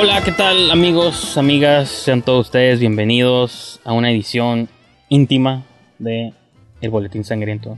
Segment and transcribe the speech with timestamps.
[0.00, 1.88] Hola, ¿qué tal amigos, amigas?
[1.88, 4.68] Sean todos ustedes bienvenidos a una edición
[5.08, 5.66] íntima
[5.98, 6.34] de
[6.80, 7.76] El Boletín Sangriento.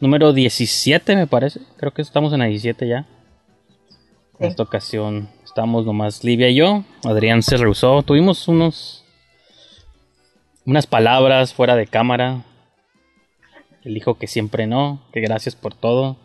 [0.00, 3.06] Número 17 me parece, creo que estamos en la 17 ya.
[4.40, 6.82] En esta ocasión estamos nomás Livia y yo.
[7.04, 8.02] Adrián se rehusó.
[8.02, 9.04] Tuvimos unos
[10.66, 12.42] unas palabras fuera de cámara.
[13.84, 16.16] Él dijo que siempre no, que gracias por todo.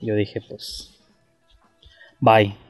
[0.00, 1.00] Yo dije, pues,
[2.20, 2.61] bye.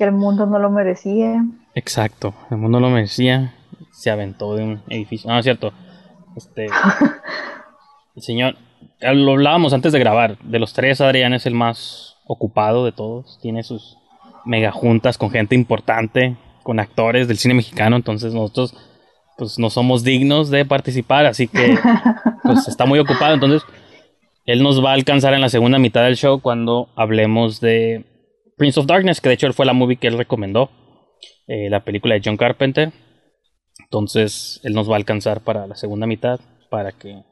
[0.00, 1.44] Que el mundo no lo merecía.
[1.74, 3.52] Exacto, el mundo lo merecía.
[3.92, 5.30] Se aventó de un edificio.
[5.30, 5.74] No, es cierto.
[6.34, 6.68] Este.
[8.16, 8.56] el señor.
[9.02, 10.38] Lo hablábamos antes de grabar.
[10.38, 13.38] De los tres, Adrián es el más ocupado de todos.
[13.42, 13.98] Tiene sus
[14.46, 17.96] mega juntas con gente importante, con actores del cine mexicano.
[17.96, 18.74] Entonces, nosotros,
[19.36, 21.26] pues, no somos dignos de participar.
[21.26, 21.76] Así que,
[22.42, 23.34] pues, está muy ocupado.
[23.34, 23.62] Entonces,
[24.46, 28.09] él nos va a alcanzar en la segunda mitad del show cuando hablemos de
[28.60, 30.68] Prince of Darkness, que de hecho fue la movie que él recomendó,
[31.46, 32.92] eh, la película de John Carpenter.
[33.84, 37.22] Entonces, él nos va a alcanzar para la segunda mitad, para que...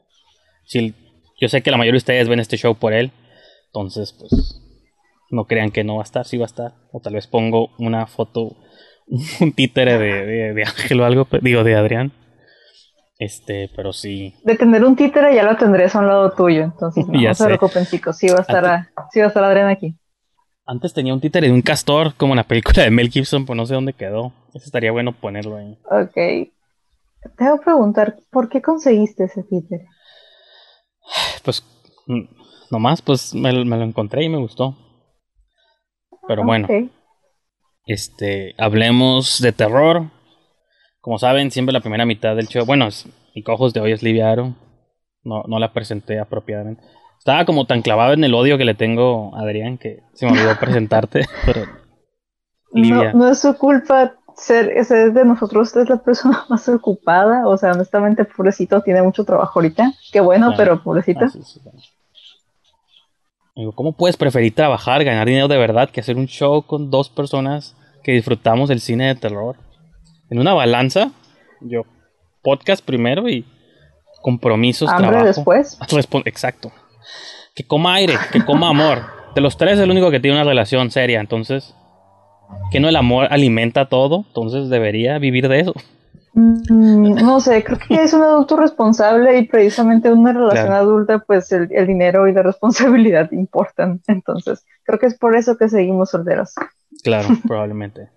[0.65, 0.95] Si
[1.39, 3.11] yo sé que la mayoría de ustedes ven este show por él,
[3.67, 4.59] entonces, pues,
[5.29, 6.73] no crean que no va a estar, sí va a estar.
[6.91, 8.57] O tal vez pongo una foto,
[9.39, 12.11] un títere de, de, Ángel o algo, digo, de Adrián.
[13.19, 14.33] Este, pero sí.
[14.45, 17.85] De tener un títere ya lo tendrías a un lado tuyo, entonces no, se preocupen
[17.85, 19.98] chicos, sí va a estar, sí va a estar Adrián aquí.
[20.69, 23.57] Antes tenía un títere de un castor, como en la película de Mel Gibson, pues
[23.57, 24.33] no sé dónde quedó.
[24.53, 25.75] Eso estaría bueno ponerlo ahí.
[25.85, 26.13] Ok.
[26.13, 26.51] Te
[27.39, 29.87] voy a preguntar, ¿por qué conseguiste ese títere?
[31.43, 31.65] Pues,
[32.05, 32.21] mm,
[32.69, 34.77] nomás, pues me, lo encontré y me gustó.
[36.27, 36.67] Pero bueno.
[37.87, 40.11] Este, hablemos de terror.
[41.01, 42.63] Como saben, siempre la primera mitad del show.
[42.67, 42.89] Bueno,
[43.33, 44.53] mi cojos de hoy es Livia No,
[45.47, 46.83] no la presenté apropiadamente.
[47.19, 50.31] Estaba como tan clavado en el odio que le tengo a Adrián que se me
[50.31, 51.25] olvidó presentarte.
[51.45, 51.65] Pero,
[52.71, 57.45] No, no, es su culpa ser, es de nosotros, usted es la persona más ocupada.
[57.45, 59.91] O sea, honestamente, pobrecito, tiene mucho trabajo ahorita.
[60.13, 61.25] Qué bueno, pero pobrecito.
[61.25, 61.71] Ah,
[63.53, 67.09] Digo, ¿cómo puedes preferir trabajar, ganar dinero de verdad, que hacer un show con dos
[67.09, 69.57] personas que disfrutamos del cine de terror?
[70.29, 71.11] En una balanza,
[71.59, 71.83] yo,
[72.41, 73.45] podcast primero y
[74.21, 75.25] compromisos, ¿Hambre trabajo.
[75.25, 75.77] después?
[76.25, 76.71] Exacto
[77.55, 79.03] que coma aire, que coma amor.
[79.35, 81.75] De los tres es el único que tiene una relación seria, entonces,
[82.71, 85.73] que no el amor alimenta todo, entonces debería vivir de eso.
[86.33, 91.51] Mm, no sé, creo que es un adulto responsable y precisamente una relación adulta, pues
[91.51, 94.01] el, dinero y la responsabilidad importan.
[94.07, 96.53] Entonces, creo que es por eso que seguimos solteros.
[97.03, 98.09] Claro, probablemente.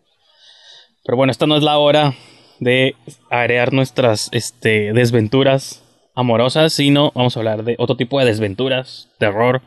[1.04, 2.14] Pero bueno, esta no es la hora
[2.60, 2.94] de
[3.28, 5.81] arear nuestras este, desventuras
[6.14, 9.62] amorosas, sino vamos a hablar de otro tipo de desventuras, terror.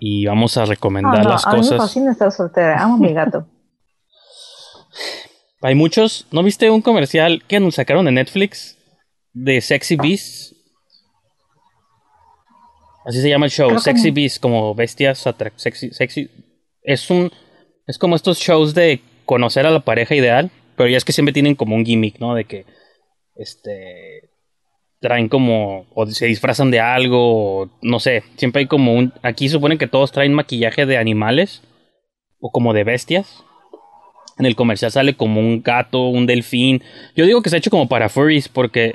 [0.00, 1.54] Y vamos a recomendar las cosas.
[1.54, 3.46] A mí me fascina estar soltera, amo a mi gato.
[5.62, 6.26] Hay muchos.
[6.32, 8.76] ¿No viste un comercial que nos sacaron de Netflix?
[9.32, 10.56] De Sexy Beasts.
[13.04, 13.78] Así se llama el show.
[13.78, 15.24] Sexy Beasts, como bestias
[15.56, 16.28] sexy, sexy.
[16.82, 17.30] Es un.
[17.86, 20.50] Es como estos shows de conocer a la pareja ideal.
[20.76, 22.34] Pero ya es que siempre tienen como un gimmick, ¿no?
[22.34, 22.66] De que.
[23.36, 24.31] Este
[25.02, 27.18] traen como, o se disfrazan de algo,
[27.62, 31.60] o, no sé, siempre hay como un, aquí supone que todos traen maquillaje de animales,
[32.40, 33.44] o como de bestias.
[34.38, 36.82] En el comercial sale como un gato, un delfín.
[37.14, 38.94] Yo digo que se ha hecho como para furries porque,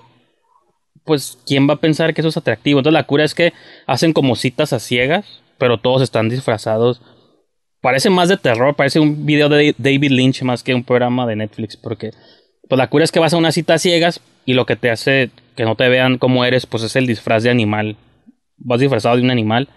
[1.05, 2.79] pues, ¿quién va a pensar que eso es atractivo?
[2.79, 3.53] Entonces la cura es que
[3.85, 7.01] hacen como citas a ciegas, pero todos están disfrazados.
[7.81, 11.35] Parece más de terror, parece un video de David Lynch más que un programa de
[11.35, 12.11] Netflix, porque,
[12.67, 14.89] pues la cura es que vas a una cita a ciegas y lo que te
[14.89, 17.97] hace que no te vean cómo eres, pues es el disfraz de animal.
[18.55, 19.67] Vas disfrazado de un animal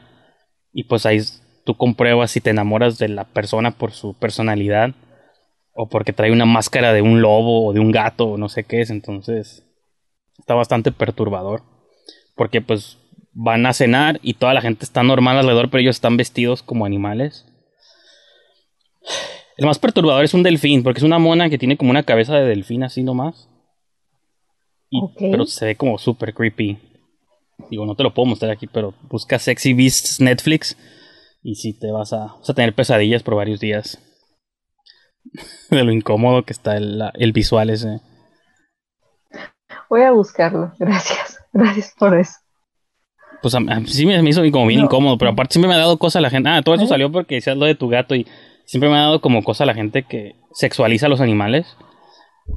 [0.72, 1.18] y pues ahí
[1.64, 4.94] tú compruebas si te enamoras de la persona por su personalidad
[5.72, 8.64] o porque trae una máscara de un lobo o de un gato o no sé
[8.64, 8.90] qué es.
[8.90, 9.66] Entonces
[10.38, 11.62] está bastante perturbador
[12.36, 12.98] porque pues
[13.32, 16.86] van a cenar y toda la gente está normal alrededor, pero ellos están vestidos como
[16.86, 17.46] animales.
[19.56, 22.34] El más perturbador es un delfín, porque es una mona que tiene como una cabeza
[22.34, 23.49] de delfín así nomás.
[25.18, 26.78] Pero se ve como súper creepy.
[27.70, 30.76] Digo, no te lo puedo mostrar aquí, pero busca Sexy Beasts Netflix
[31.42, 33.98] y si te vas a, vas a tener pesadillas por varios días.
[35.70, 38.00] de lo incómodo que está el, el visual ese.
[39.88, 41.38] Voy a buscarlo, gracias.
[41.52, 42.32] Gracias por eso.
[43.42, 46.18] Pues a, sí me, hizo como bien incómodo, pero aparte siempre me ha dado cosa
[46.18, 46.48] a la gente.
[46.48, 48.26] Ah, todo eso salió porque decías lo de tu gato y
[48.66, 51.76] siempre me ha dado como cosa a la gente que sexualiza a los animales.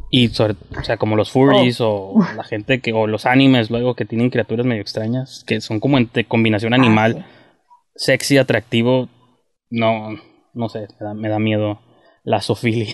[0.10, 2.14] Y sobre, o sea, como los furries oh.
[2.16, 5.80] o la gente que, o los animes luego que tienen criaturas medio extrañas, que son
[5.80, 7.26] como entre combinación ah, animal,
[7.96, 9.10] sexy, atractivo,
[9.70, 10.10] no,
[10.54, 11.80] no sé, me da, miedo.
[12.24, 12.94] la sofilia.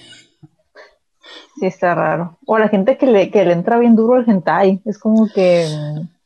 [1.60, 2.38] Sí, está raro.
[2.46, 4.82] O la gente que le, que le entra bien duro el hentai.
[4.86, 5.66] Es como que.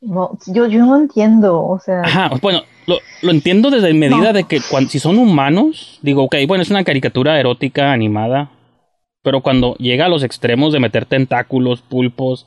[0.00, 1.62] No, yo, yo no entiendo.
[1.62, 2.02] O sea.
[2.02, 6.36] Ajá, bueno, lo, lo entiendo desde medida de que cuando, si son humanos, digo, ok,
[6.46, 8.50] bueno, es una caricatura erótica animada.
[9.24, 12.46] Pero cuando llega a los extremos de meter tentáculos, pulpos,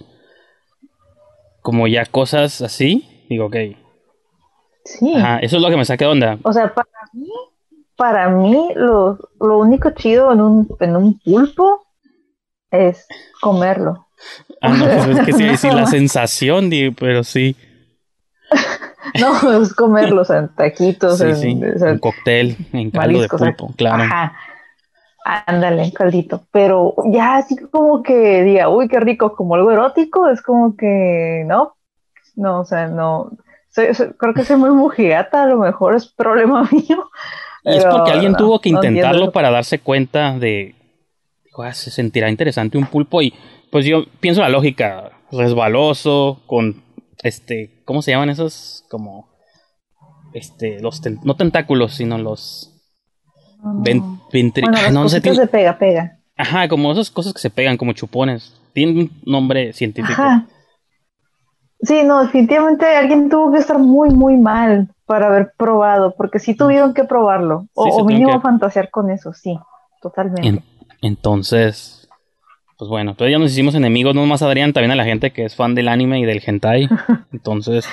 [1.61, 3.55] como ya cosas así, digo, ok.
[4.85, 5.15] Sí.
[5.15, 6.37] Ajá, eso es lo que me saca de onda.
[6.43, 7.31] O sea, para mí,
[7.95, 11.87] para mí lo, lo único chido en un, en un pulpo
[12.69, 13.07] es
[13.41, 14.07] comerlo.
[14.61, 17.55] Ah, no, pues es que sí, sí, la sensación, pero sí.
[19.19, 22.91] No, es comerlo, o sea, en taquitos, Sí, en, sí, o sea, un cóctel en
[22.91, 24.03] caldo de pulpo, claro.
[24.03, 24.33] Ajá.
[25.45, 26.43] Ándale, caldito.
[26.51, 31.43] Pero ya así como que diga, uy, qué rico, como algo erótico, es como que
[31.45, 31.75] no.
[32.35, 33.31] No, o sea, no.
[33.69, 37.09] Soy- soy- creo que soy muy mujigata, a lo mejor es problema mío.
[37.63, 40.75] Y es porque alguien no, tuvo que intentarlo para darse cuenta de,
[41.57, 43.33] "Ah, se sentirá interesante un pulpo y
[43.71, 46.81] pues yo pienso la lógica, resbaloso, con
[47.23, 48.85] este, ¿cómo se llaman esos?
[48.89, 49.27] Como,
[50.33, 52.73] este, los, ten- no tentáculos, sino los.
[53.63, 56.17] Ven- ventri- Bueno, las no, sé, tiene- de pega, pega.
[56.37, 60.21] ajá, como esas cosas que se pegan como chupones, tiene un nombre científico.
[60.21, 60.45] Ajá.
[61.81, 66.55] Sí, no, definitivamente alguien tuvo que estar muy, muy mal para haber probado, porque sí
[66.55, 69.57] tuvieron que probarlo, o, Sí, mínimo que- fantasear con eso, sí,
[70.01, 70.47] totalmente.
[70.47, 70.63] En-
[71.01, 72.09] entonces,
[72.77, 75.45] pues bueno, todavía ya nos hicimos enemigos, no más Adrián, también a la gente que
[75.45, 76.87] es fan del anime y del hentai.
[77.31, 77.85] Entonces,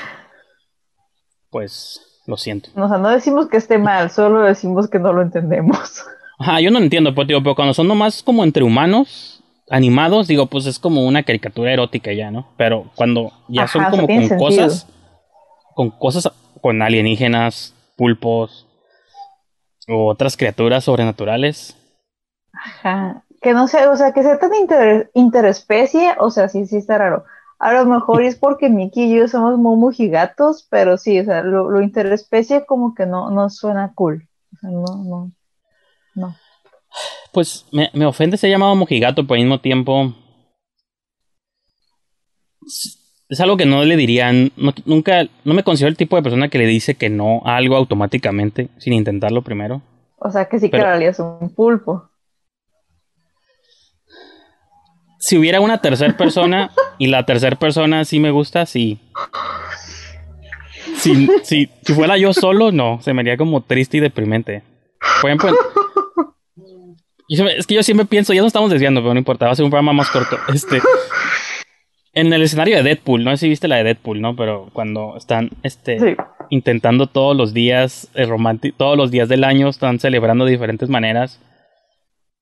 [1.50, 2.70] pues lo siento.
[2.76, 6.04] O sea, no decimos que esté mal, solo decimos que no lo entendemos.
[6.38, 10.46] Ajá, yo no entiendo, pues, digo, pero cuando son nomás como entre humanos animados, digo,
[10.46, 12.46] pues es como una caricatura erótica ya, ¿no?
[12.56, 14.38] Pero cuando ya Ajá, son como con sentido.
[14.38, 14.86] cosas,
[15.74, 16.30] con cosas,
[16.60, 18.66] con alienígenas, pulpos
[19.88, 21.76] o otras criaturas sobrenaturales,
[22.52, 23.22] Ajá.
[23.42, 26.96] Que no sé, o sea, que sea tan inter- interespecie, o sea, sí, sí está
[26.96, 27.24] raro.
[27.64, 31.42] A lo mejor es porque Miki y yo somos muy mojigatos, pero sí, o sea,
[31.42, 34.28] lo, lo interespecie como que no, no suena cool.
[34.52, 35.32] O sea, no, no,
[36.14, 36.36] no.
[37.32, 40.12] pues me, me ofende ser llamado mojigato, pero al mismo tiempo
[42.66, 43.00] es-
[43.40, 46.58] algo que no le dirían, no- nunca, no me considero el tipo de persona que
[46.58, 49.82] le dice que no a algo automáticamente, sin intentarlo primero.
[50.18, 52.10] O sea, que sí que Pero- realidad es un pulpo.
[55.26, 58.98] Si hubiera una tercera persona y la tercera persona sí me gusta, sí.
[60.96, 64.62] Si, si, si fuera yo solo, no, se me haría como triste y deprimente.
[65.22, 65.50] Por ejemplo,
[67.56, 69.64] es que yo siempre pienso, ya nos estamos desviando, pero no importa, va a ser
[69.64, 70.36] un programa más corto.
[70.52, 70.80] Este,
[72.12, 74.36] en el escenario de Deadpool, no sé si viste la de Deadpool, ¿no?
[74.36, 76.16] Pero cuando están este, Sí.
[76.50, 80.88] intentando todos los días, eh, romanti- todos los días del año, están celebrando de diferentes
[80.90, 81.40] maneras.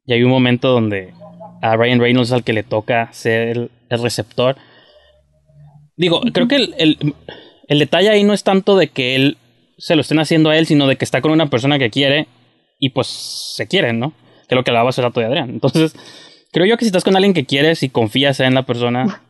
[0.04, 1.14] Y hay un momento donde
[1.62, 4.56] a Ryan Reynolds al que le toca ser el, receptor.
[5.96, 7.14] Digo, creo que el, el-
[7.68, 9.38] el detalle ahí no es tanto de que él
[9.78, 12.26] se lo estén haciendo a él, sino de que está con una persona que quiere
[12.78, 13.06] y pues
[13.56, 14.10] se quieren, ¿no?
[14.48, 15.48] Que es lo que hablaba hace rato de Adrián.
[15.50, 15.94] Entonces,
[16.52, 19.22] creo yo que si estás con alguien que quieres y confías en la persona,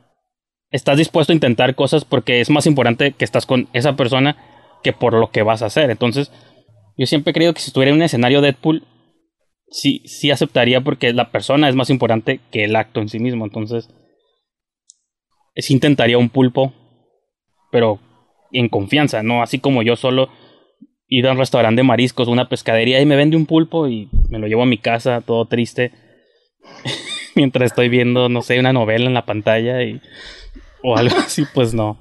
[0.70, 4.36] estás dispuesto a intentar cosas porque es más importante que estás con esa persona
[4.82, 5.90] que por lo que vas a hacer.
[5.90, 6.32] Entonces,
[6.96, 8.84] yo siempre he creído que si estuviera en un escenario Deadpool,
[9.72, 13.44] sí, sí aceptaría porque la persona es más importante que el acto en sí mismo.
[13.44, 13.88] Entonces,
[15.56, 16.72] sí intentaría un pulpo,
[17.72, 17.98] pero
[18.52, 20.28] en confianza, no así como yo solo
[21.08, 24.38] ir a un restaurante de mariscos, una pescadería y me vende un pulpo y me
[24.38, 25.92] lo llevo a mi casa todo triste
[27.34, 30.00] mientras estoy viendo, no sé, una novela en la pantalla y
[30.82, 31.98] o algo así, pues no.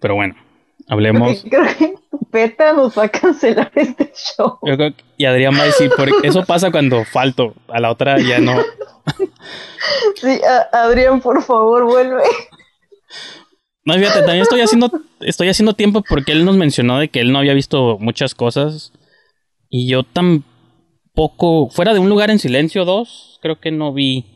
[0.00, 0.36] Pero bueno,
[0.88, 1.44] hablemos.
[1.48, 1.94] Creo que
[2.30, 4.58] Peta nos va a cancelar este show.
[4.64, 7.90] Yo creo que- y Adrián va a decir, porque eso pasa cuando falto, a la
[7.90, 8.56] otra ya no.
[10.20, 12.22] Sí, a- Adrián, por favor, vuelve.
[13.84, 14.90] No, fíjate, también estoy haciendo,
[15.20, 18.92] estoy haciendo tiempo porque él nos mencionó de que él no había visto muchas cosas.
[19.70, 24.26] Y yo tampoco, fuera de un lugar en silencio 2, creo que no vi,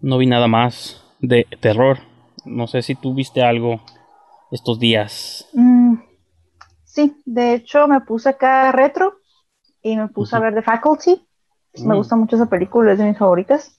[0.00, 1.98] no vi nada más de terror.
[2.44, 3.80] No sé si tú viste algo
[4.50, 5.46] estos días.
[5.52, 5.96] Mm,
[6.84, 9.18] sí, de hecho me puse acá retro
[9.82, 11.24] y me puse a ver The Faculty.
[11.84, 11.96] Me Mm.
[11.98, 13.78] gusta mucho esa película, es de mis favoritas.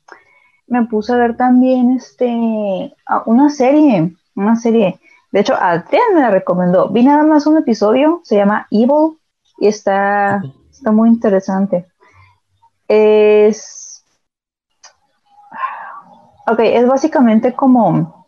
[0.67, 2.93] Me puse a ver también este
[3.25, 4.99] una serie, una serie.
[5.31, 6.89] De hecho, Adrián me la recomendó.
[6.89, 9.17] Vi nada más un episodio, se llama Evil
[9.59, 11.88] y está, está muy interesante.
[12.88, 13.85] Es
[16.47, 18.18] Ok, es básicamente como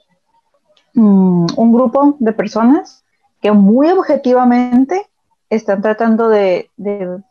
[0.94, 3.04] mm, un grupo de personas
[3.42, 5.08] que muy objetivamente
[5.50, 7.22] están tratando de, de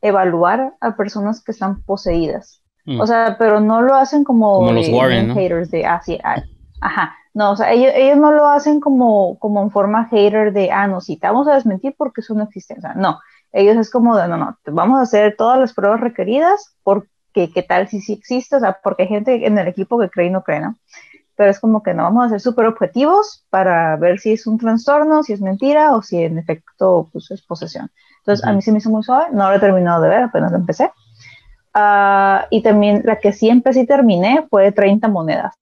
[0.00, 2.62] evaluar a personas que están poseídas.
[2.84, 3.00] Mm.
[3.00, 6.42] O sea, pero no lo hacen como, los Warren, haters de, ah, sí, ah,
[6.80, 7.16] ajá.
[7.32, 10.88] No, o sea, ellos, ellos no lo hacen como, como en forma hater de, ah,
[10.88, 12.74] no, sí, te vamos a desmentir porque eso no existe.
[12.76, 13.20] O sea, no,
[13.52, 17.62] ellos es como de, no, no, vamos a hacer todas las pruebas requeridas porque qué
[17.62, 20.30] tal si sí existe, o sea, porque hay gente en el equipo que cree y
[20.30, 20.76] no cree, ¿no?
[21.40, 24.58] Pero es como que no vamos a ser súper objetivos para ver si es un
[24.58, 27.90] trastorno, si es mentira o si en efecto pues, es posesión.
[28.18, 30.52] Entonces, a mí se me hizo muy suave, no lo he terminado de ver, apenas
[30.52, 30.90] lo empecé.
[31.74, 35.54] Uh, y también la que sí empecé y terminé fue 30 monedas.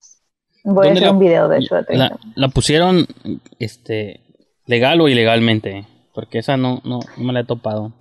[0.65, 2.09] Voy a hacer un video, de hecho, de 30.
[2.09, 3.07] La, la, pusieron
[3.61, 4.25] este,
[4.67, 5.87] legal o ilegalmente?
[6.13, 7.93] Porque esa no, no, no me la he topado.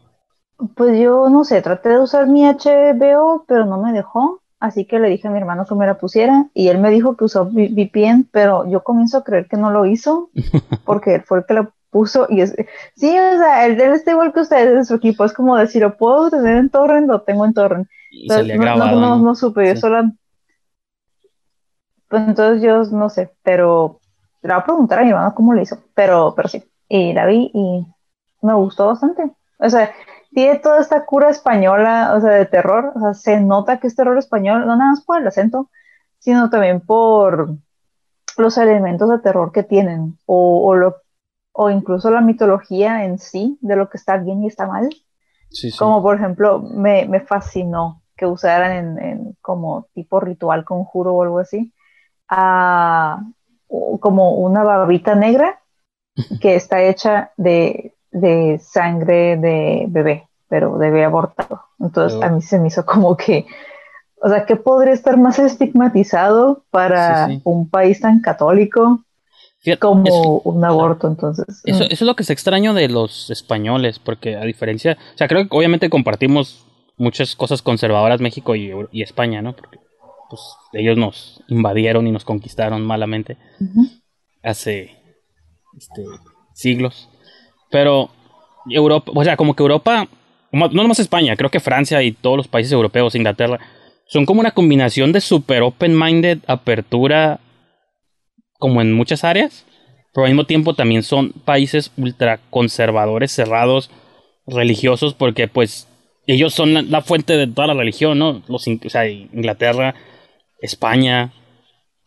[0.76, 4.42] Pues yo no sé, traté de usar mi HBO, pero no me dejó.
[4.60, 7.16] Así que le dije a mi hermano que me la pusiera y él me dijo
[7.16, 10.30] que usó VPN, pero yo comienzo a creer que no lo hizo
[10.86, 12.56] porque él fue el que lo puso y es,
[12.96, 15.96] sí, o sea, él, está igual que ustedes de su equipo, es como decir, lo
[15.96, 17.88] puedo tener en torrent, lo tengo en torrent.
[18.12, 20.12] Entonces, no, no, no, supe, yo solo...
[22.10, 24.00] Pues entonces yo no sé, pero
[24.42, 27.26] le voy a preguntar a mi hermano cómo lo hizo, pero, pero sí, y la
[27.26, 27.86] vi y
[28.42, 29.30] me gustó bastante.
[29.60, 29.92] O sea,
[30.38, 33.96] tiene toda esta cura española, o sea, de terror, o sea, se nota que es
[33.96, 35.72] terror español, no nada más por el acento,
[36.20, 37.56] sino también por
[38.38, 40.98] los elementos de terror que tienen, o, lo,
[41.54, 44.90] o incluso la mitología en sí, de lo que está bien y está mal.
[45.80, 51.40] Como por ejemplo, me, me fascinó que usaran en, como tipo ritual conjuro o algo
[51.40, 51.74] así,
[52.30, 53.24] a,
[54.00, 55.60] como una babita negra
[56.40, 61.64] que está hecha de, de sangre de bebé, pero de bebé abortado.
[61.80, 63.46] Entonces a mí se me hizo como que,
[64.22, 69.04] o sea, ¿qué podría estar más estigmatizado para un país tan católico
[69.80, 71.08] como un aborto?
[71.08, 75.18] Entonces, eso, eso, es lo que es extraño de los españoles, porque a diferencia, o
[75.18, 76.66] sea, creo que obviamente compartimos
[76.98, 79.56] muchas cosas conservadoras México y, y España, ¿no?
[79.56, 79.80] Porque
[80.30, 80.42] pues
[80.74, 83.38] ellos nos invadieron y nos conquistaron malamente
[84.44, 84.98] hace
[85.78, 86.04] este,
[86.54, 87.10] siglos.
[87.70, 88.10] Pero
[88.70, 90.08] Europa, o sea, como que Europa,
[90.52, 93.60] no nomás España, creo que Francia y todos los países europeos, Inglaterra,
[94.06, 97.40] son como una combinación de super open-minded, apertura,
[98.58, 99.66] como en muchas áreas,
[100.14, 103.92] pero al mismo tiempo también son países ultra conservadores, cerrados,
[104.48, 105.88] religiosos, porque pues
[106.26, 108.42] ellos son la, fuente de toda la religión, ¿no?
[108.48, 109.96] Los, o sea, Inglaterra,
[110.62, 111.34] España,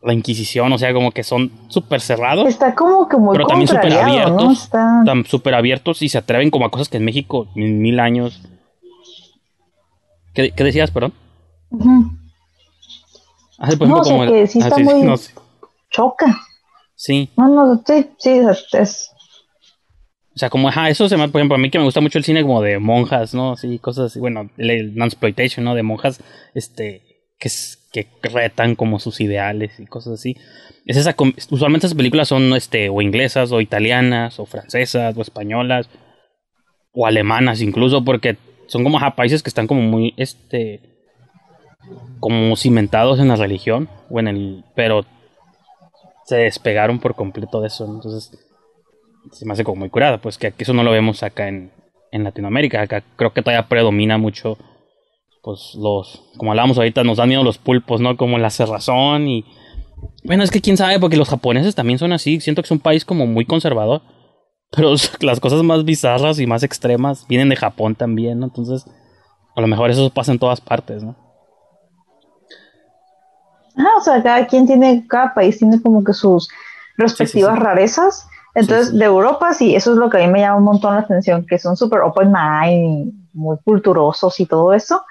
[0.03, 2.49] la Inquisición, o sea, como que son súper cerrados.
[2.49, 4.65] Está como que muy Pero también súper abiertos.
[4.65, 8.41] Están súper abiertos y se atreven como a cosas que en México en mil años.
[10.33, 11.13] ¿Qué, decías, perdón?
[13.59, 15.07] ah, no, como que sí está muy...
[15.91, 16.41] Choca.
[16.95, 17.29] Sí.
[17.37, 18.41] No, no, sí, sí,
[18.73, 19.11] es...
[20.33, 22.17] O sea, como, ajá, eso se me, por ejemplo, a mí que me gusta mucho
[22.17, 23.57] el cine como de monjas, ¿no?
[23.57, 25.75] Sí, cosas así, bueno, el, el non-exploitation, ¿no?
[25.75, 26.23] De monjas,
[26.55, 27.03] este,
[27.39, 27.51] que,
[27.93, 30.37] que retan como sus ideales y cosas así.
[30.87, 31.15] Es esa,
[31.51, 35.89] usualmente esas películas son este, o inglesas, o italianas, o francesas, o españolas,
[36.93, 40.81] o alemanas incluso, porque son como países que están como muy, este,
[42.21, 45.05] como cimentados en la religión, o en el, pero
[46.25, 48.39] se despegaron por completo de eso, entonces
[49.33, 51.73] se me hace como muy curada, pues que eso no lo vemos acá en,
[52.13, 54.57] en Latinoamérica, acá creo que todavía predomina mucho
[55.43, 58.17] pues los, como hablábamos ahorita, nos dan miedo los pulpos, ¿no?
[58.17, 59.45] Como la cerrazón y...
[60.25, 62.81] Bueno, es que quién sabe, porque los japoneses también son así, siento que es un
[62.81, 64.03] país como muy conservador,
[64.71, 68.47] pero las cosas más bizarras y más extremas vienen de Japón también, ¿no?
[68.47, 68.87] Entonces,
[69.57, 71.17] a lo mejor eso pasa en todas partes, ¿no?
[73.77, 76.51] Ah, o sea, cada quien tiene, cada país tiene como que sus
[76.99, 78.27] respectivas rarezas.
[78.55, 81.01] Entonces, de Europa, sí, eso es lo que a mí me llama un montón la
[81.01, 85.03] atención, que son súper open mind, muy culturosos y todo eso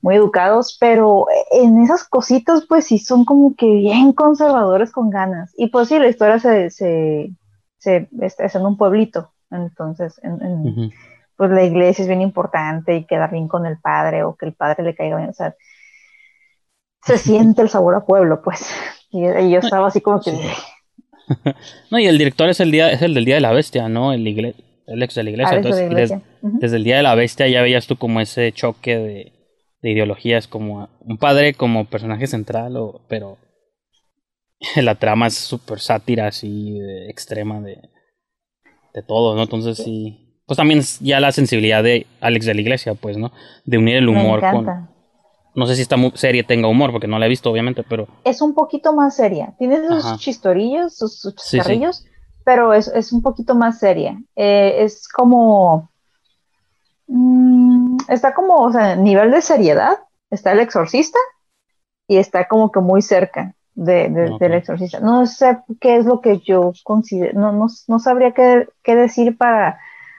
[0.00, 5.52] muy educados, pero en esas cositas, pues sí son como que bien conservadores con ganas.
[5.56, 7.32] Y pues sí, la historia se, se,
[7.78, 10.92] se es en un pueblito, entonces, en,
[11.36, 14.54] pues la iglesia es bien importante y queda bien con el padre o que el
[14.54, 15.54] padre le caiga bien, o sea,
[17.02, 18.70] se siente el sabor a pueblo, pues.
[19.10, 20.32] Y, yo estaba así como que...
[21.90, 24.12] no, y el director es el día, es el del Día de la Bestia, ¿no?
[24.12, 25.56] El, el ex de la iglesia.
[25.56, 26.12] Entonces,
[26.42, 29.37] desde el Día de la Bestia ya veías tú como ese choque de
[29.82, 33.38] de ideologías como un padre como personaje central, o, pero
[34.76, 37.90] la trama es súper sátira así extrema de,
[38.94, 39.42] de todo, ¿no?
[39.42, 43.32] Entonces sí, pues también es ya la sensibilidad de Alex de la Iglesia, pues, ¿no?
[43.66, 44.88] De unir el humor con...
[45.54, 48.08] No sé si esta serie tenga humor, porque no la he visto, obviamente, pero...
[48.24, 49.54] Es un poquito más seria.
[49.58, 52.04] Tiene sus chistorillos, sus, sus
[52.44, 54.18] pero es, es, un poquito más seria.
[54.36, 55.90] Eh, es como...
[57.08, 57.67] Mm,
[58.08, 59.98] está como, o sea, nivel de seriedad,
[60.30, 61.18] está el exorcista
[62.06, 64.08] y está como que muy cerca de,
[64.40, 65.00] del exorcista.
[65.00, 69.78] No sé qué es lo que yo considero, no, no, sabría qué, qué, decir para,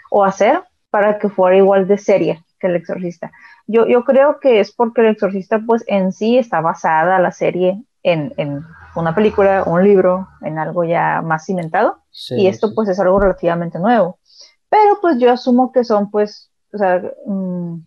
[0.10, 3.32] o hacer para que fuera igual de seria que el exorcista.
[3.68, 7.84] Yo, yo creo que es porque el exorcista pues en sí está basada la serie
[8.04, 8.64] en, en
[8.96, 12.00] una película, un libro, en algo ya más cimentado,
[12.32, 14.20] y esto pues es algo relativamente nuevo.
[14.70, 17.86] Pero pues yo asumo que son pues, o sea, mm,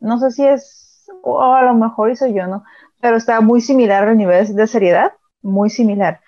[0.00, 2.64] no sé si es, o a lo mejor hizo yo, ¿no?
[3.00, 5.12] Pero está muy similar al nivel de seriedad,
[5.42, 6.20] muy similar.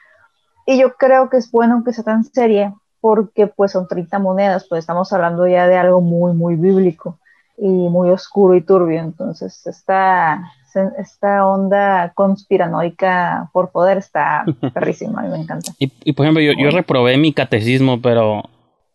[0.67, 4.67] Y yo creo que es bueno que sea tan seria porque pues son 30 monedas,
[4.69, 7.19] pues estamos hablando ya de algo muy, muy bíblico
[7.59, 9.01] y muy oscuro y turbio.
[9.01, 10.53] Entonces, esta,
[10.99, 15.73] esta onda conspiranoica por poder está perrísima, a mí me encanta.
[15.79, 18.45] Y, por ejemplo, yo, yo, reprobé mi catecismo, pero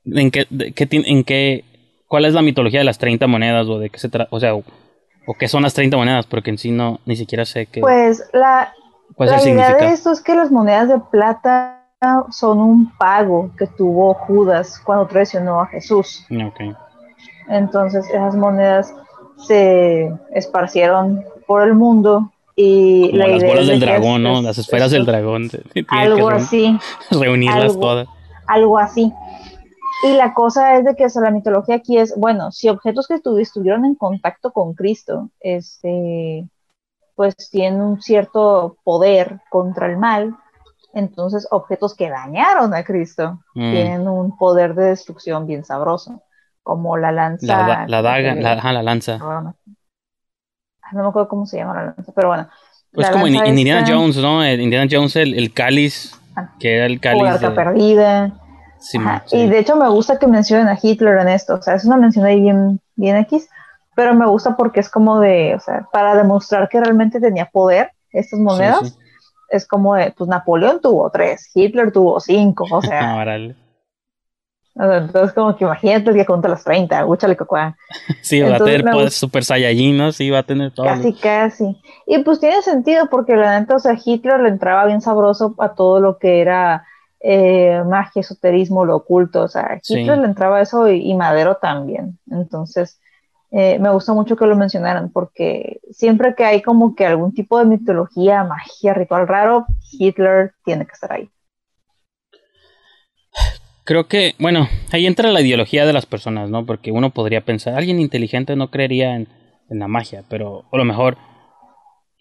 [0.05, 1.65] ¿en qué, qué, en qué,
[2.07, 4.29] cuál es la mitología de las 30 monedas o de qué se trata?
[4.31, 4.63] O sea, o,
[5.37, 7.81] qué son las 30 monedas, porque en sí no, ni siquiera sé qué.
[7.81, 8.73] Pues la,
[9.17, 11.83] la idea de esto es que las monedas de plata
[12.31, 16.25] son un pago que tuvo Judas cuando traicionó a Jesús.
[17.49, 18.93] Entonces esas monedas
[19.47, 24.41] se esparcieron por el mundo y Como las bolas del dragón, ¿no?
[24.41, 25.49] Las esferas del dragón.
[25.89, 26.77] Algo así.
[27.11, 28.07] Reunirlas todas.
[28.47, 29.13] Algo así.
[30.03, 33.85] Y la cosa es de que la mitología aquí es, bueno, si objetos que estuvieron
[33.85, 36.47] en contacto con Cristo, este,
[37.15, 40.37] pues tienen un cierto poder contra el mal,
[40.97, 43.71] entonces, objetos que dañaron a Cristo mm.
[43.71, 46.23] tienen un poder de destrucción bien sabroso,
[46.63, 47.45] como la lanza.
[47.45, 49.19] La, daga, la, la lanza.
[49.21, 49.53] Ah,
[50.93, 52.49] no, me acuerdo cómo se llama la lanza, pero bueno.
[52.91, 54.43] Pues como en, Indiana Jones, ¿no?
[54.43, 57.21] En Indiana Jones, el, cáliz, ah, que era el cáliz.
[57.21, 57.51] O la de...
[57.51, 58.33] perdida.
[58.79, 58.99] Sí,
[59.31, 61.97] Y de hecho me gusta que mencionen a Hitler en esto, o sea, es una
[61.97, 63.49] mención ahí bien, bien X,
[63.95, 67.91] pero me gusta porque es como de, o sea, para demostrar que realmente tenía poder
[68.11, 68.97] estas monedas
[69.49, 73.23] es como de, pues Napoleón tuvo tres, Hitler tuvo cinco, o sea.
[74.75, 77.75] entonces, como que imagínate el que cuenta las 30, úchale cocuá.
[78.21, 80.11] Sí, va a tener pues, Super Saiyajin, ¿no?
[80.11, 80.85] Sí, va a tener todo.
[80.85, 81.81] Casi, casi.
[82.05, 85.69] Y pues tiene sentido, porque la neta, o sea, Hitler le entraba bien sabroso a
[85.69, 86.85] todo lo que era
[87.19, 89.43] eh, magia, esoterismo, lo oculto.
[89.43, 92.19] O sea, Hitler le entraba eso y Madero también.
[92.29, 92.99] Entonces,
[93.51, 97.57] eh, me gusta mucho que lo mencionaran porque siempre que hay como que algún tipo
[97.59, 101.29] de mitología, magia, ritual raro, Hitler tiene que estar ahí.
[103.85, 106.65] Creo que, bueno, ahí entra la ideología de las personas, ¿no?
[106.65, 109.29] Porque uno podría pensar, alguien inteligente no creería en,
[109.69, 111.17] en la magia, pero a lo mejor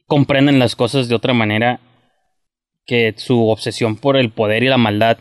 [0.06, 1.80] comprenden las cosas de otra manera
[2.86, 5.18] que su obsesión por el poder y la maldad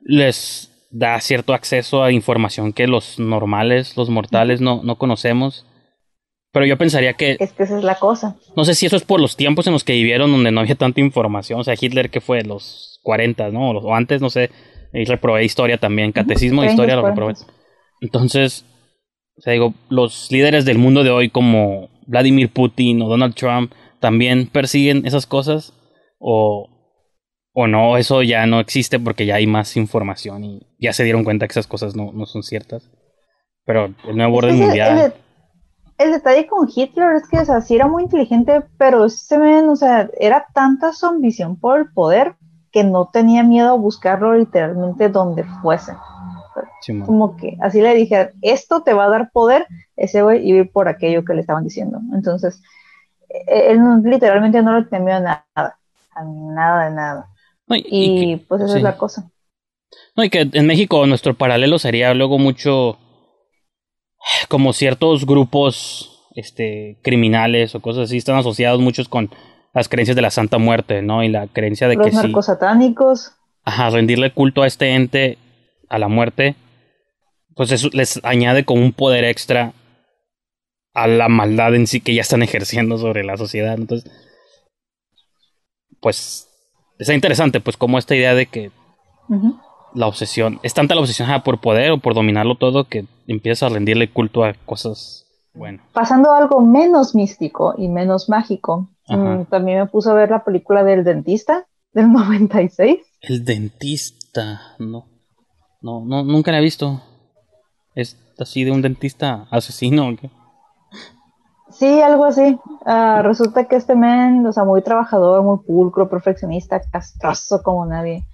[0.00, 5.66] les da cierto acceso a información que los normales, los mortales no, no conocemos.
[6.52, 7.36] Pero yo pensaría que...
[7.38, 8.36] Es que esa es la cosa.
[8.56, 10.74] No sé si eso es por los tiempos en los que vivieron donde no había
[10.74, 11.60] tanta información.
[11.60, 13.70] O sea, Hitler que fue los 40, ¿no?
[13.70, 14.50] O antes, no sé.
[14.92, 16.10] Y reprobé historia también.
[16.10, 17.34] Catecismo de historia lo reprobé.
[18.00, 18.64] Entonces,
[19.36, 23.72] o sea, digo, los líderes del mundo de hoy como Vladimir Putin o Donald Trump
[24.00, 25.72] también persiguen esas cosas.
[26.18, 26.68] O,
[27.52, 31.24] o no, eso ya no existe porque ya hay más información y ya se dieron
[31.24, 32.90] cuenta que esas cosas no, no son ciertas.
[33.64, 35.14] Pero el nuevo orden mundial.
[35.98, 39.68] El, detalle con Hitler es que, o sea, sí era muy inteligente, pero se ven,
[39.68, 42.36] o sea, era tanta su ambición por el poder
[42.72, 45.92] que no tenía miedo a buscarlo literalmente donde fuese.
[47.04, 50.88] Como que así le dije, esto te va a dar poder, ese güey iba por
[50.88, 52.00] aquello que le estaban diciendo.
[52.14, 52.62] Entonces,
[53.28, 57.30] e, él literalmente no le temía nada, a nada de nada
[57.76, 59.30] y, pues esa es la cosa.
[60.16, 62.98] No, y que en México nuestro paralelo sería luego mucho
[64.48, 69.30] como ciertos grupos este criminales o cosas así están asociados muchos con
[69.72, 71.22] las creencias de la Santa Muerte, ¿no?
[71.22, 73.32] Y la creencia de que narcos satánicos.
[73.64, 75.38] Ajá, rendirle culto a este ente,
[75.88, 76.56] a la muerte,
[77.54, 79.74] pues eso les añade como un poder extra
[80.94, 83.74] a la maldad en sí que ya están ejerciendo sobre la sociedad.
[83.74, 84.10] Entonces,
[86.00, 86.49] pues
[87.00, 88.70] está interesante, pues, como esta idea de que
[89.94, 93.74] la obsesión, es tanta la obsesión por poder o por dominarlo todo que empiezas a
[93.74, 95.82] rendirle culto a cosas, bueno.
[95.92, 100.44] Pasando a algo menos místico y menos mágico, mm, también me puse a ver la
[100.44, 103.00] película del dentista del 96.
[103.22, 105.06] El dentista, no.
[105.82, 107.02] No, no, nunca la he visto.
[107.94, 110.14] Es así de un dentista asesino.
[110.20, 110.30] ¿qué?
[111.72, 112.58] Sí, algo así.
[112.84, 118.24] Ah, resulta que este men, o sea, muy trabajador, muy pulcro, perfeccionista, castroso como nadie.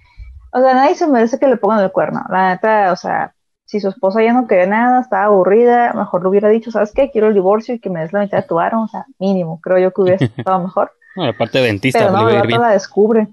[0.51, 2.23] O sea, nadie se merece que le pongan el cuerno.
[2.29, 3.33] La neta, o sea,
[3.65, 7.11] si su esposa ya no quería nada, estaba aburrida, mejor le hubiera dicho, ¿sabes qué?
[7.11, 9.59] Quiero el divorcio y que me des la mitad de tu aro, o sea, mínimo,
[9.61, 10.91] creo yo que hubiera estado mejor.
[11.15, 13.27] No, la parte de dentista, pero no, el la descubre.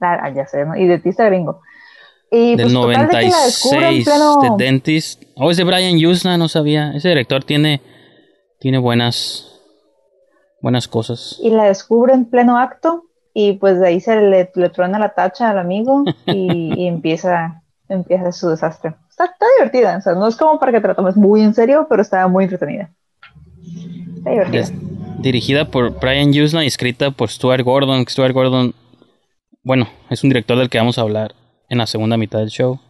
[0.00, 0.76] Ah, ya sé, ¿no?
[0.76, 1.60] Y dentista gringo.
[2.30, 4.40] Y Del pues, total 96, de que la descubre en pleno...
[4.40, 5.22] de Dentist.
[5.34, 6.92] Oh, es de Brian Usna, no sabía.
[6.94, 7.80] Ese director tiene,
[8.58, 9.60] tiene buenas,
[10.60, 11.38] buenas cosas.
[11.42, 15.14] Y la descubre en pleno acto y pues de ahí se le, le truena la
[15.14, 18.94] tacha al amigo y, y empieza, empieza su desastre.
[19.08, 21.54] Está, está, divertida, o sea, no es como para que te la tomes muy en
[21.54, 22.90] serio, pero está muy entretenida.
[24.16, 24.60] Está divertida.
[24.62, 24.72] Es
[25.18, 28.04] dirigida por Brian Usna y escrita por Stuart Gordon.
[28.08, 28.74] Stuart Gordon,
[29.62, 31.34] bueno, es un director del que vamos a hablar
[31.68, 32.80] en la segunda mitad del show.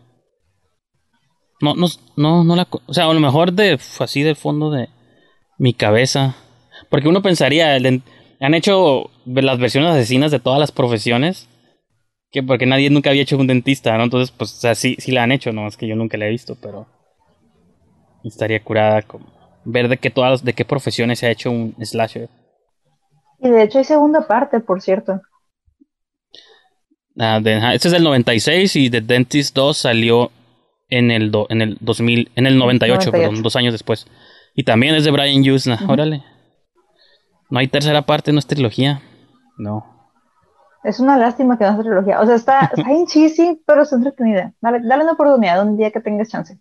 [1.60, 4.88] No, no, no, no la, o sea, a lo mejor de así del fondo de
[5.58, 6.36] mi cabeza,
[6.88, 11.48] porque uno pensaría, han hecho las versiones asesinas de todas las profesiones,
[12.30, 14.04] que porque nadie nunca había hecho un dentista, ¿no?
[14.04, 16.26] Entonces, pues, o sea, sí, sí la han hecho, no es que yo nunca la
[16.26, 16.86] he visto, pero
[18.24, 19.26] estaría curada como
[19.64, 22.28] ver de qué todas, de qué profesiones se ha hecho un slasher.
[23.40, 25.20] Y de hecho hay segunda parte, por cierto.
[27.14, 30.30] De, este es del 96 y The Dentist 2 salió
[30.88, 33.12] en el, do, en el 2000, en el 98, 98.
[33.12, 34.06] Perdón, dos años después.
[34.58, 35.88] Y también es de Brian uh -huh.
[35.88, 36.24] órale.
[37.48, 39.00] No hay tercera parte, no es trilogía.
[39.56, 39.86] No.
[40.82, 42.20] Es una lástima que no es trilogía.
[42.20, 44.52] O sea, está, está en cheesy, pero está entretenida.
[44.60, 46.58] Dale, dale una oportunidad un día que tengas chance.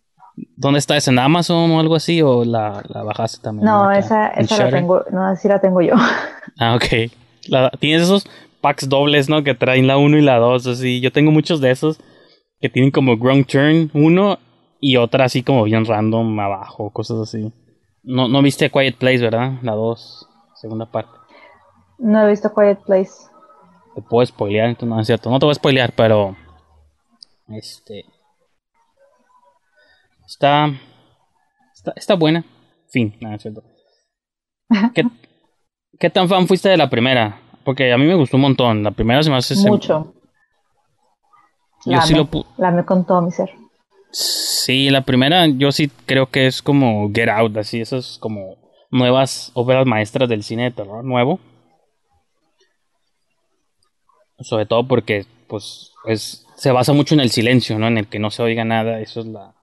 [0.56, 0.96] ¿Dónde está?
[0.96, 2.22] ¿Es en Amazon o algo así?
[2.22, 3.66] ¿O la, la bajaste también?
[3.66, 5.96] No, esa, esa la tengo, no, sí la tengo yo.
[6.60, 7.12] Ah, ok.
[7.48, 8.28] La, Tienes esos
[8.62, 9.44] packs dobles, ¿no?
[9.44, 11.02] Que traen la 1 y la 2, así.
[11.02, 12.00] Yo tengo muchos de esos
[12.62, 14.40] que tienen como Ground Turn 1
[14.82, 17.52] y otra así como bien random abajo, cosas así.
[18.08, 19.60] No, no viste Quiet Place, ¿verdad?
[19.62, 21.12] La 2, segunda parte.
[21.98, 23.12] No he visto Quiet Place.
[23.96, 25.30] Te puedo spoilear, entonces no es cierto.
[25.30, 26.38] No te voy a spoilear, pero.
[27.50, 28.06] Este.
[30.26, 30.70] Está.
[31.76, 32.46] Está, está buena.
[32.88, 33.64] Fin, nada, es cierto.
[34.96, 35.04] ¿Qué,
[36.00, 37.42] ¿Qué tan fan fuiste de la primera?
[37.66, 38.84] Porque a mí me gustó un montón.
[38.84, 39.54] La primera se me hace.
[39.70, 40.14] Mucho.
[41.86, 43.52] Yo la sí lo pu La me con todo mi ser.
[44.20, 48.58] Sí, la primera yo sí creo que es como Get Out, así, esas como
[48.90, 51.40] nuevas obras maestras del cine de terror nuevo.
[54.40, 57.86] Sobre todo porque, pues, es, se basa mucho en el silencio, ¿no?
[57.86, 59.54] En el que no se oiga nada, eso es la...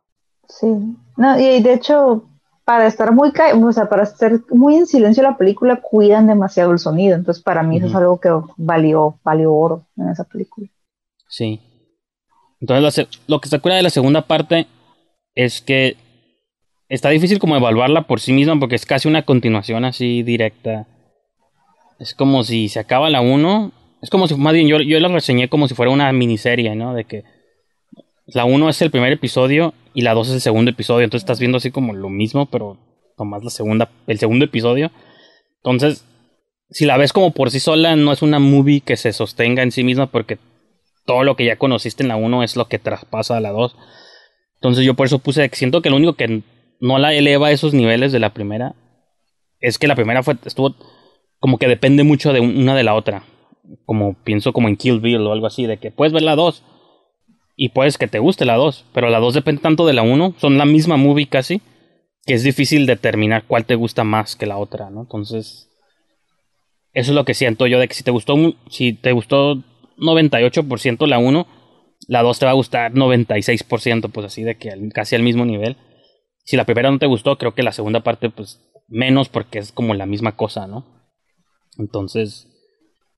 [0.49, 0.69] Sí,
[1.17, 2.23] no, y de hecho,
[2.64, 6.79] para estar muy, o sea, para estar muy en silencio la película, cuidan demasiado el
[6.79, 7.87] sonido, entonces para mí uh -huh.
[7.87, 10.69] eso es algo que valió, valió oro en esa película.
[11.29, 11.61] Sí.
[12.61, 14.67] Entonces, lo que se cura de la segunda parte
[15.35, 15.97] es que
[16.88, 20.87] está difícil como evaluarla por sí misma porque es casi una continuación así directa.
[21.99, 23.73] Es como si se acaba la 1.
[24.03, 26.95] Es como si, más bien, yo, yo la reseñé como si fuera una miniserie, ¿no?
[26.95, 27.25] De que
[28.27, 31.05] la 1 es el primer episodio y la 2 es el segundo episodio.
[31.05, 32.79] Entonces estás viendo así como lo mismo, pero
[33.19, 34.90] nomás la segunda, el segundo episodio.
[35.57, 36.05] Entonces,
[36.71, 39.73] si la ves como por sí sola, no es una movie que se sostenga en
[39.73, 40.38] sí misma porque
[41.05, 43.77] todo lo que ya conociste en la 1 es lo que traspasa a la 2.
[44.57, 46.43] Entonces yo por eso puse, siento que lo único que
[46.81, 48.75] no la eleva a esos niveles de la primera
[49.61, 50.75] es que la primera fue, estuvo
[51.38, 53.25] como que depende mucho de una de la otra.
[53.87, 56.62] Como pienso como en Kill Bill o algo así, de que puedes ver la 2
[57.57, 60.35] y puedes que te guste la 2, pero la 2 depende tanto de la 1,
[60.38, 61.62] son la misma movie casi,
[62.27, 65.03] que es difícil determinar cuál te gusta más que la otra, ¿no?
[65.03, 65.71] Entonces,
[66.93, 68.37] eso es lo que siento yo de que si te gustó,
[68.69, 69.62] si te gustó
[69.97, 71.47] 98% la 1,
[72.09, 75.77] la 2 te va a gustar 96%, pues así de que casi al mismo nivel.
[76.45, 79.73] Si la primera no te gustó, creo que la segunda parte, pues menos porque es
[79.73, 80.85] como la misma cosa, ¿no?
[81.79, 82.47] Entonces,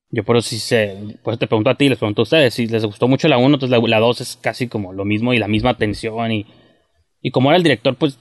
[0.09, 2.53] yo por eso sí sé, por eso te pregunto a ti, les pregunto a ustedes,
[2.53, 5.33] si les gustó mucho la 1, entonces la, la 2 es casi como lo mismo
[5.33, 6.45] y la misma tensión y,
[7.21, 8.17] y como era el director, pues,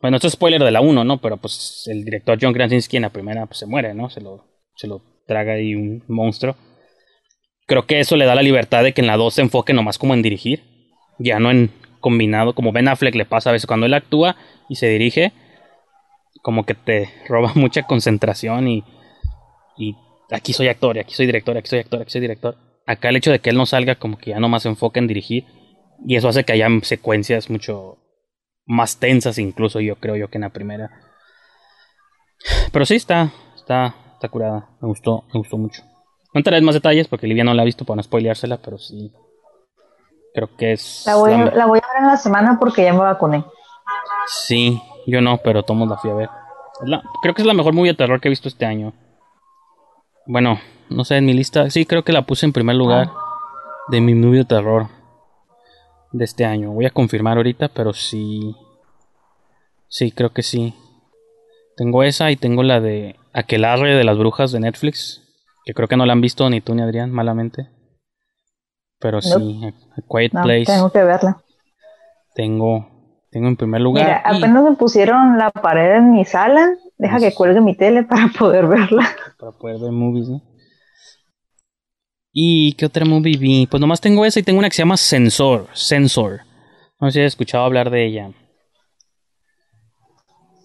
[0.00, 1.20] bueno, esto es spoiler de la 1, ¿no?
[1.20, 4.10] Pero pues el director John Krasinski en la primera pues, se muere, ¿no?
[4.10, 6.56] Se lo, se lo traga ahí un monstruo
[7.72, 9.96] creo que eso le da la libertad de que en la 2 se enfoque nomás
[9.96, 10.62] como en dirigir,
[11.18, 14.36] ya no en combinado, como Ben Affleck le pasa a veces cuando él actúa
[14.68, 15.32] y se dirige,
[16.42, 18.84] como que te roba mucha concentración y,
[19.78, 19.96] y
[20.30, 22.58] aquí soy actor, y aquí soy director, y aquí soy actor, aquí soy director.
[22.86, 25.06] Acá el hecho de que él no salga como que ya nomás se enfoca en
[25.06, 25.46] dirigir
[26.04, 27.96] y eso hace que haya secuencias mucho
[28.66, 30.90] más tensas incluso yo creo yo que en la primera.
[32.70, 35.82] Pero sí está, está, está curada, me gustó, me gustó mucho.
[36.34, 39.12] No entraré más detalles porque Livia no la ha visto para no spoileársela, pero sí.
[40.34, 41.04] Creo que es.
[41.06, 43.44] La voy, la, la voy a ver en la semana porque ya me vacuné.
[44.26, 46.30] Sí, yo no, pero todos la fui a ver.
[46.84, 48.92] La, creo que es la mejor movie de terror que he visto este año.
[50.26, 51.68] Bueno, no sé, en mi lista.
[51.70, 53.18] Sí, creo que la puse en primer lugar ah.
[53.88, 54.88] de mi movie de terror.
[56.12, 56.70] de este año.
[56.70, 58.54] Voy a confirmar ahorita, pero sí.
[59.88, 60.74] Sí, creo que sí.
[61.76, 65.22] Tengo esa y tengo la de Aquelarre de las Brujas de Netflix.
[65.64, 67.68] Que creo que no la han visto ni tú ni Adrián, malamente.
[68.98, 70.66] Pero sí, A Quiet Place.
[70.66, 71.42] Tengo que verla.
[72.34, 72.86] Tengo,
[73.30, 74.04] tengo en primer lugar.
[74.04, 76.74] Mira, apenas me pusieron la pared en mi sala.
[76.98, 79.08] Deja que cuelgue mi tele para poder verla.
[79.38, 80.42] Para poder ver movies, ¿no?
[82.32, 83.66] ¿Y qué otra movie vi?
[83.66, 85.66] Pues nomás tengo esa y tengo una que se llama Sensor.
[85.74, 86.40] Sensor.
[86.98, 88.30] No sé si has escuchado hablar de ella.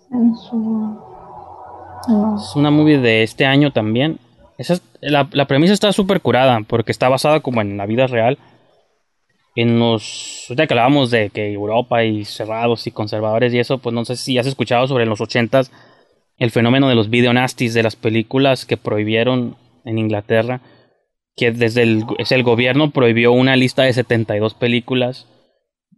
[0.09, 1.07] Sensor.
[2.37, 4.19] Es una movie de este año también.
[4.57, 8.37] Esa la, la, premisa está súper curada porque está basada como en la vida real.
[9.55, 10.45] En los...
[10.49, 14.15] Ya que hablábamos de que Europa y cerrados y conservadores y eso, pues no sé
[14.15, 15.71] si has escuchado sobre los ochentas
[16.37, 20.61] el fenómeno de los video nasties de las películas que prohibieron en Inglaterra
[21.37, 25.27] que desde el, es el gobierno prohibió una lista de 72 películas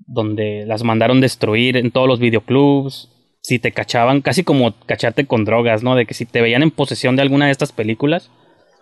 [0.05, 3.09] donde las mandaron destruir en todos los videoclubs.
[3.41, 5.95] Si te cachaban, casi como cacharte con drogas, ¿no?
[5.95, 8.29] De que si te veían en posesión de alguna de estas películas,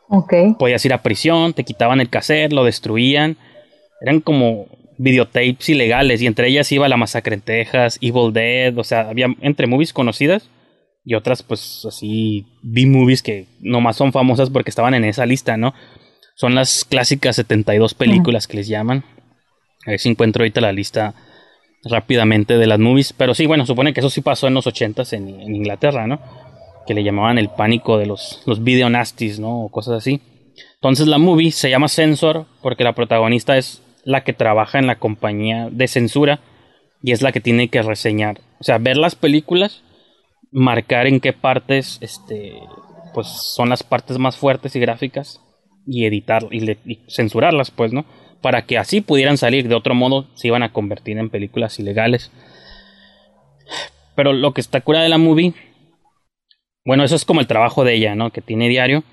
[0.09, 0.53] okay.
[0.57, 3.37] podías ir a prisión, te quitaban el cassette, lo destruían.
[4.01, 4.67] Eran como
[4.97, 9.27] videotapes ilegales y entre ellas iba La Masacre en Texas, Evil Dead, o sea, había
[9.41, 10.49] entre movies conocidas
[11.05, 15.73] y otras pues así B-movies que nomás son famosas porque estaban en esa lista, ¿no?
[16.35, 19.03] Son las clásicas 72 películas que les llaman.
[19.85, 21.15] A ver si encuentro ahorita la lista
[21.83, 23.13] rápidamente de las movies.
[23.13, 26.19] Pero sí, bueno, supone que eso sí pasó en los 80s en, Inglaterra, ¿no?
[26.87, 29.65] Que le llamaban el pánico de los, los video nasties, ¿no?
[29.65, 30.21] O cosas así.
[30.75, 34.99] Entonces la movie se llama Censor porque la protagonista es la que trabaja en la
[34.99, 36.39] compañía de censura
[37.03, 38.41] y es la que tiene que reseñar.
[38.59, 39.83] O sea, ver las películas,
[40.51, 42.53] marcar en qué partes este,
[43.13, 45.41] pues son las partes más fuertes y gráficas
[45.85, 48.05] y editar y, censurarlas, pues, ¿no?
[48.41, 52.31] Para que así pudieran salir, de otro modo se iban a convertir en películas ilegales.
[54.15, 55.53] Pero lo que está cura de la movie,
[56.87, 58.31] bueno, eso es como el trabajo de ella, ¿no?
[58.31, 59.03] Que tiene diario,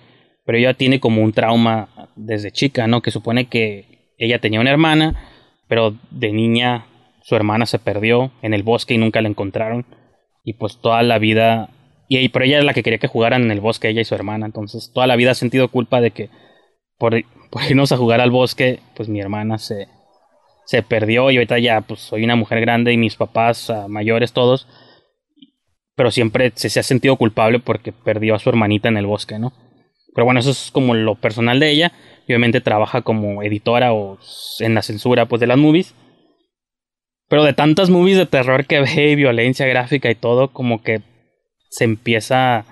[0.47, 3.03] pero ella tiene como un trauma desde chica, ¿no?
[3.03, 5.29] Que supone que ella tenía una hermana,
[5.67, 6.87] pero de niña
[7.25, 9.87] su hermana se perdió en el bosque y nunca la encontraron.
[10.45, 11.71] Y pues toda la vida
[12.09, 14.15] y pero ella era la que quería que jugaran en el bosque, ella y su
[14.15, 14.47] hermana.
[14.47, 16.31] Entonces, toda la vida ha sentido culpa de que
[16.97, 17.17] por,
[17.69, 19.89] irnos a jugar al bosque, pues mi hermana se,
[20.65, 24.33] se perdió y ahorita ya pues soy una mujer grande y mis papás ah, mayores
[24.33, 24.69] todos,
[25.97, 29.39] pero siempre se, se, ha sentido culpable porque perdió a su hermanita en el bosque,
[29.39, 29.53] ¿no?
[30.15, 31.93] Pero bueno, eso es como lo personal de ella.
[32.27, 34.19] Y obviamente trabaja como editora o
[34.61, 35.95] en la censura pues de las movies.
[37.29, 41.03] Pero de tantas movies de terror que ve y violencia gráfica y todo, como que
[41.69, 42.65] se empieza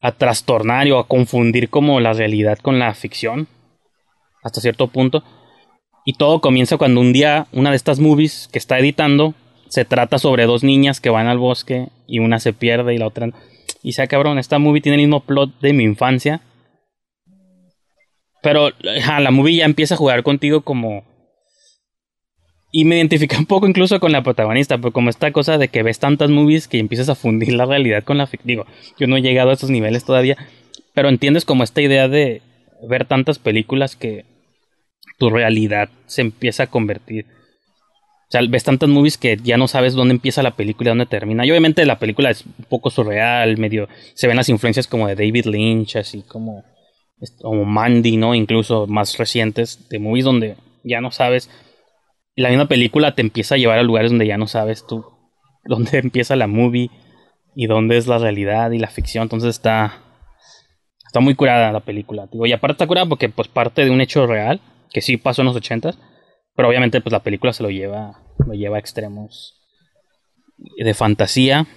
[0.00, 3.46] a trastornar o a confundir como la realidad con la ficción
[4.42, 5.22] hasta cierto punto.
[6.04, 9.34] Y todo comienza cuando un día una de estas movies que está editando
[9.68, 13.06] se trata sobre dos niñas que van al bosque y una se pierde y la
[13.06, 13.30] otra...
[13.80, 16.40] Y sea cabrón, esta movie tiene el mismo plot de mi infancia.
[18.42, 21.04] Pero la movie ya empieza a jugar contigo como
[22.70, 25.82] y me identifica un poco incluso con la protagonista, pero como esta cosa de que
[25.82, 28.46] ves tantas movies que empiezas a fundir la realidad con la ficción.
[28.46, 28.66] Digo,
[28.98, 30.36] yo no he llegado a esos niveles todavía,
[30.94, 32.42] pero entiendes como esta idea de
[32.86, 34.26] ver tantas películas que
[35.18, 37.26] tu realidad se empieza a convertir.
[38.28, 41.06] O sea, ves tantas movies que ya no sabes dónde empieza la película y dónde
[41.06, 41.46] termina.
[41.46, 43.88] Y obviamente la película es un poco surreal, medio.
[44.14, 46.64] Se ven las influencias como de David Lynch, así como.
[47.40, 48.34] Como Mandy, ¿no?
[48.34, 51.50] Incluso más recientes, de movies donde ya no sabes
[52.38, 55.04] la misma película te empieza a llevar a lugares donde ya no sabes tú
[55.64, 56.90] dónde empieza la movie
[57.54, 59.22] y dónde es la realidad y la ficción.
[59.22, 59.98] Entonces está,
[61.04, 62.28] está muy curada la película.
[62.30, 64.60] Digo, y aparte está curada porque pues parte de un hecho real
[64.92, 65.98] que sí pasó en los ochentas,
[66.58, 69.54] pero obviamente pues la película se lo lleva, lo lleva a extremos
[70.56, 71.68] de fantasía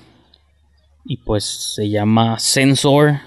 [1.06, 3.20] y pues se llama Sensor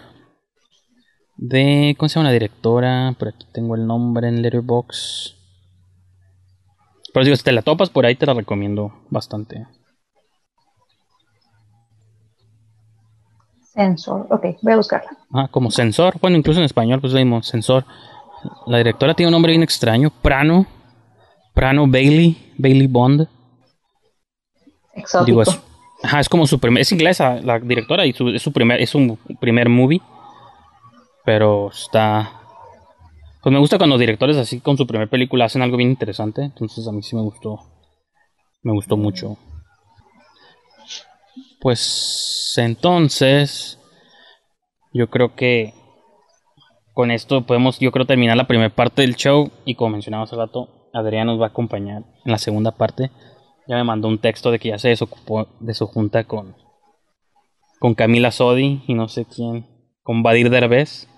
[1.37, 3.14] de ¿cómo se llama la directora?
[3.17, 5.37] Por aquí tengo el nombre en Letterboxd.
[7.12, 9.69] Pero digo, si te la topas por ahí, te la recomiendo bastante.
[13.61, 15.11] Sensor, ok, voy a buscarla.
[15.33, 16.19] Ah, como sensor.
[16.21, 17.85] Bueno, incluso en español, pues vimos sensor.
[18.67, 20.67] La directora tiene un nombre bien extraño: Prano.
[21.55, 22.53] Prano Bailey.
[22.59, 23.29] Bailey Bond.
[24.93, 25.43] Exótico.
[25.43, 25.61] es,
[26.03, 26.83] ajá, es como su primer.
[26.83, 28.81] Es inglesa la directora y es su primer.
[28.81, 30.03] Es un primer movie.
[31.25, 32.40] Pero está.
[33.43, 36.43] Pues me gusta cuando directores así con su primera película hacen algo bien interesante.
[36.43, 37.61] Entonces a mí sí me gustó.
[38.62, 39.37] Me gustó mucho.
[41.61, 43.79] Pues entonces.
[44.93, 45.73] Yo creo que.
[46.93, 49.51] Con esto podemos, yo creo, terminar la primera parte del show.
[49.64, 53.11] Y como mencionaba hace rato, Adrián nos va a acompañar en la segunda parte.
[53.66, 56.54] Ya me mandó un texto de que ya se desocupó de su junta con,
[57.80, 59.66] con Camila Sodi y no sé quién,
[60.02, 61.09] con Badir Derbez.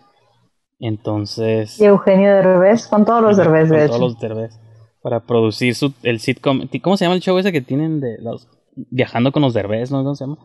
[0.78, 1.78] Entonces.
[1.80, 4.58] Y Eugenio Derbez, con todos los Derbez, de todos los Derbez.
[5.02, 6.68] Para producir su, el sitcom.
[6.82, 8.48] ¿Cómo se llama el show ese que tienen de los.
[8.74, 9.98] Viajando con los Derbez, ¿no?
[9.98, 10.38] ¿Cómo se llama?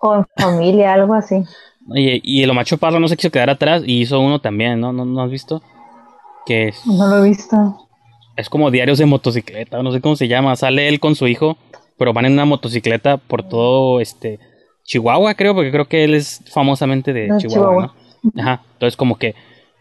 [0.00, 1.42] O en familia, algo así.
[1.94, 4.92] Y, y el Omacho Parra no se quiso quedar atrás y hizo uno también, ¿no?
[4.92, 5.62] ¿No, no has visto?
[6.44, 7.85] Que es, No lo he visto.
[8.36, 10.56] Es como diarios de motocicleta, no sé cómo se llama.
[10.56, 11.56] Sale él con su hijo,
[11.98, 14.38] pero van en una motocicleta por todo este
[14.84, 18.40] Chihuahua, creo, porque creo que él es famosamente de De Chihuahua, ¿no?
[18.40, 18.62] Ajá.
[18.74, 19.34] Entonces como que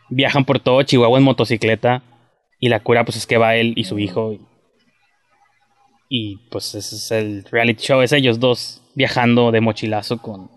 [0.09, 2.03] viajan por todo Chihuahua en motocicleta
[2.59, 4.41] y la cura pues es que va él y su hijo y,
[6.07, 10.49] y, pues ese es el reality show, es ellos dos viajando de mochilazo con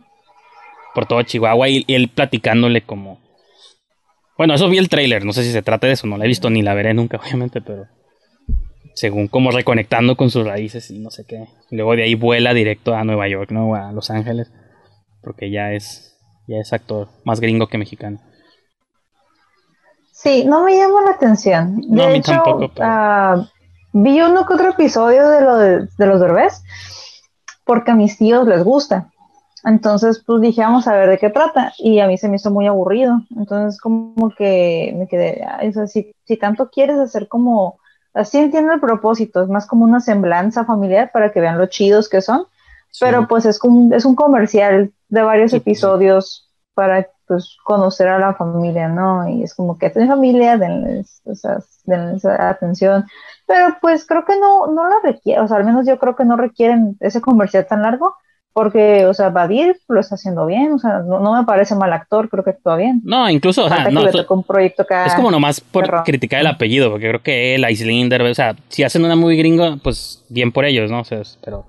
[0.95, 3.19] por todo Chihuahua y, y él platicándole como
[4.39, 6.29] bueno, eso vi el trailer, no sé si se trata de eso, no la he
[6.29, 7.87] visto ni la veré nunca, obviamente, pero
[8.95, 11.47] según como reconectando con sus raíces y no sé qué.
[11.71, 13.75] Luego de ahí vuela directo a Nueva York, ¿no?
[13.75, 14.51] A Los Ángeles,
[15.23, 18.19] porque ya es ya es actor más gringo que mexicano.
[20.13, 21.81] Sí, no me llama la atención.
[21.81, 23.49] De No, a mí hecho, tampoco, pero- ah,
[23.93, 26.63] vi uno que otro episodio de, lo de, de los Derbez
[27.65, 29.11] porque a mis tíos les gusta.
[29.65, 31.73] Entonces, pues dije, vamos a ver de qué trata.
[31.79, 33.23] Y a mí se me hizo muy aburrido.
[33.37, 37.79] Entonces, como que me quedé, o sea, si, si tanto quieres hacer como,
[38.15, 42.09] así entiendo el propósito, es más como una semblanza familiar para que vean lo chidos
[42.09, 42.47] que son.
[43.01, 43.27] Pero Sí.
[43.29, 45.71] pues es un, es un comercial de varios Sí, pues, sí.
[45.71, 49.29] episodios para pues conocer a la familia, ¿no?
[49.29, 53.05] Y es como que tienen familia, denles, o sea, denles atención.
[53.47, 56.25] Pero pues creo que no, no la requiere, o sea, al menos yo creo que
[56.25, 58.15] no requieren ese comercial tan largo,
[58.59, 61.93] porque, o sea, Badir lo está haciendo bien, o sea, no, no me parece mal
[61.93, 63.01] actor, creo que actúa bien.
[63.05, 65.07] No, incluso, o sea, no, le un proyecto acá.
[65.07, 68.83] es como nomás por criticar el apellido, porque creo que él, Aislinder, o sea, si
[68.83, 71.03] hacen una muy gringa, pues bien por ellos, ¿no?
[71.03, 71.67] O sea, es- pero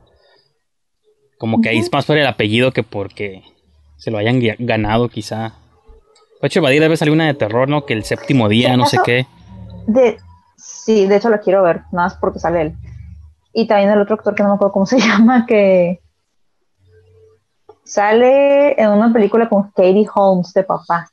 [1.37, 3.43] como que ahí es más por el apellido que porque
[3.97, 5.53] se lo hayan ganado, quizá.
[6.41, 7.85] De hecho, Badir debe salir una de terror, ¿no?
[7.85, 9.27] Que el séptimo día, no sé qué.
[9.85, 10.17] De,
[10.57, 12.73] sí, de hecho la quiero ver, nada más porque sale él.
[13.53, 15.99] Y también el otro actor que no me acuerdo cómo se llama, que
[17.89, 21.09] sale en una película con Katie Holmes de papá.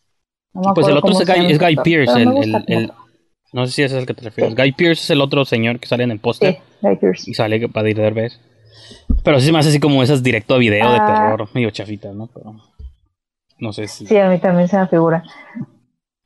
[0.53, 2.93] No Pues el otro es Guy, es Guy Pierce, el, el-
[3.53, 4.55] no sé si ese es el que te refieres.
[4.55, 4.61] Sí.
[4.63, 7.31] Guy Pierce es el otro señor que sale en el póster Sí, Guy Pearce.
[7.31, 8.41] y sale Badir Derbez.
[9.25, 11.07] Pero sí se me hace así como esas directo a video de Ah.
[11.31, 12.29] terror, medio chafitas, ¿no?
[12.29, 12.55] Pero
[13.59, 14.07] no sé si...
[14.07, 15.23] Sí, a mí también se me figura.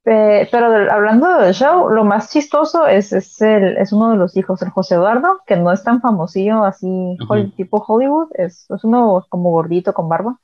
[0.02, 4.34] Pe- pero hablando del show, lo más chistoso es, es, el, es uno de los
[4.36, 7.18] hijos, el José Eduardo, que no es tan famosillo así,
[7.56, 10.38] tipo Hollywood, es, es uno como gordito con barba.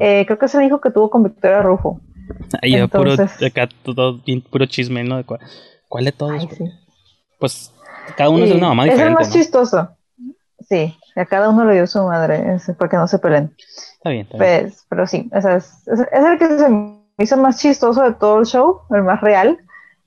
[0.00, 2.00] Eh, creo que es el hijo que tuvo con Victoria Rufo.
[2.62, 5.24] Ahí ya puro, Entonces- acá todo puro chisme, ¿no?
[5.24, 5.40] Cuál,
[5.88, 6.32] ¿Cuál de todos?
[6.32, 6.64] Ay, sí.
[7.38, 7.72] Pues
[8.16, 9.34] cada uno es Sí, una mamá es el diferente, más ¿no?
[9.34, 9.88] chistoso.
[10.68, 13.54] Sí, a cada uno le dio su madre, es para que no se peleen.
[13.96, 14.60] Está bien, está bien.
[14.62, 16.68] Pues, pero sí, o sea, es, es- es el que se
[17.20, 19.58] hizo más chistoso de todo el show, el más real.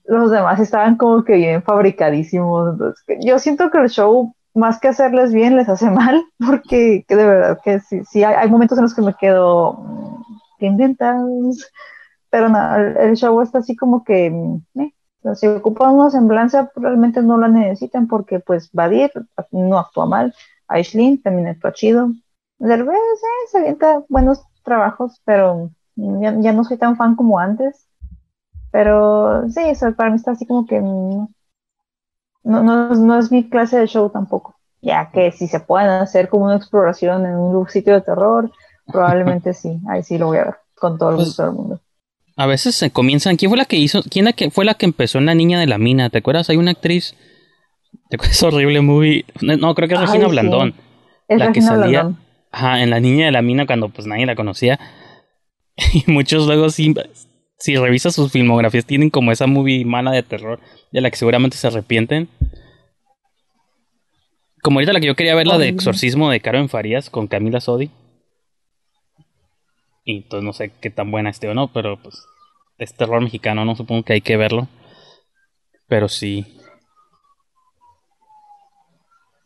[0.04, 2.72] Los demás estaban como que bien fabricadísimos.
[2.72, 7.16] entonces, yo siento que el show, más que hacerles bien, les hace mal, porque que
[7.16, 10.22] de verdad que sí, sí hay, hay momentos en los que me quedo, mm,
[10.58, 11.16] ¿qué intentas?
[12.30, 14.92] Pero no, el, el show está así como que, mm, eh,
[15.36, 19.10] si ocupan una semblanza, realmente no la necesitan porque pues Badir
[19.52, 20.34] no actúa mal,
[20.68, 22.10] Aishlin también actúa chido,
[22.58, 27.86] Derbez eh, se avienta buenos trabajos, pero ya, ya no soy tan fan como antes.
[28.70, 31.28] Pero sí, o sea, para mí está así como que no,
[32.42, 34.54] no, es- no es mi clase de show tampoco.
[34.82, 38.50] Ya que si se pueden hacer como una exploración en un sitio de terror,
[38.86, 41.80] probablemente sí, ahí sí lo voy a ver con todo el Pues, gusto del mundo.
[42.36, 43.36] A veces se comienzan.
[43.36, 44.02] ¿Quién fue la que hizo?
[44.10, 46.10] ¿Quién la que fue la que empezó en La Niña de la Mina?
[46.10, 46.50] ¿Te acuerdas?
[46.50, 47.14] Hay una actriz.
[48.10, 48.42] ¿Te acuerdas?
[48.42, 49.24] Horrible movie.
[49.40, 50.30] No, creo que es Ay, Regina sí.
[50.32, 50.74] Blandón.
[51.28, 52.18] Es la que salía- Blandón.
[52.50, 54.78] Ajá, en La Niña de la Mina cuando pues nadie la conocía.
[56.06, 56.94] Y muchos luego sí,
[57.58, 60.60] si revisas sus filmografías tienen como esa movie mala de terror
[60.92, 62.28] de la que seguramente se arrepienten.
[64.62, 65.68] Como ahorita la que yo quería ver, la de.
[65.68, 67.90] Exorcismo de Carmen Farías con Camila Sodi.
[70.04, 72.26] Y entonces no sé qué tan buena esté o no, pero pues
[72.78, 74.68] es terror mexicano, no supongo que hay que verlo.
[75.88, 76.58] Pero sí.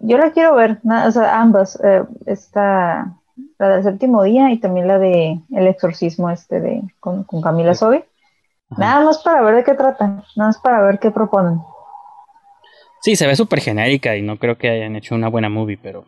[0.00, 1.78] Yo la quiero ver, o sea, ambas.
[1.82, 3.17] eh, esta,
[3.58, 7.72] la del séptimo día y también la de El exorcismo este de con, con Camila.
[7.72, 8.00] Ajá.
[8.76, 11.60] Nada más para ver de qué tratan, nada más para ver qué proponen.
[13.00, 16.04] Sí, se ve súper genérica y no creo que hayan hecho una buena movie, pero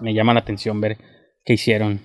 [0.00, 0.96] me llama la atención ver
[1.44, 2.00] qué hicieron.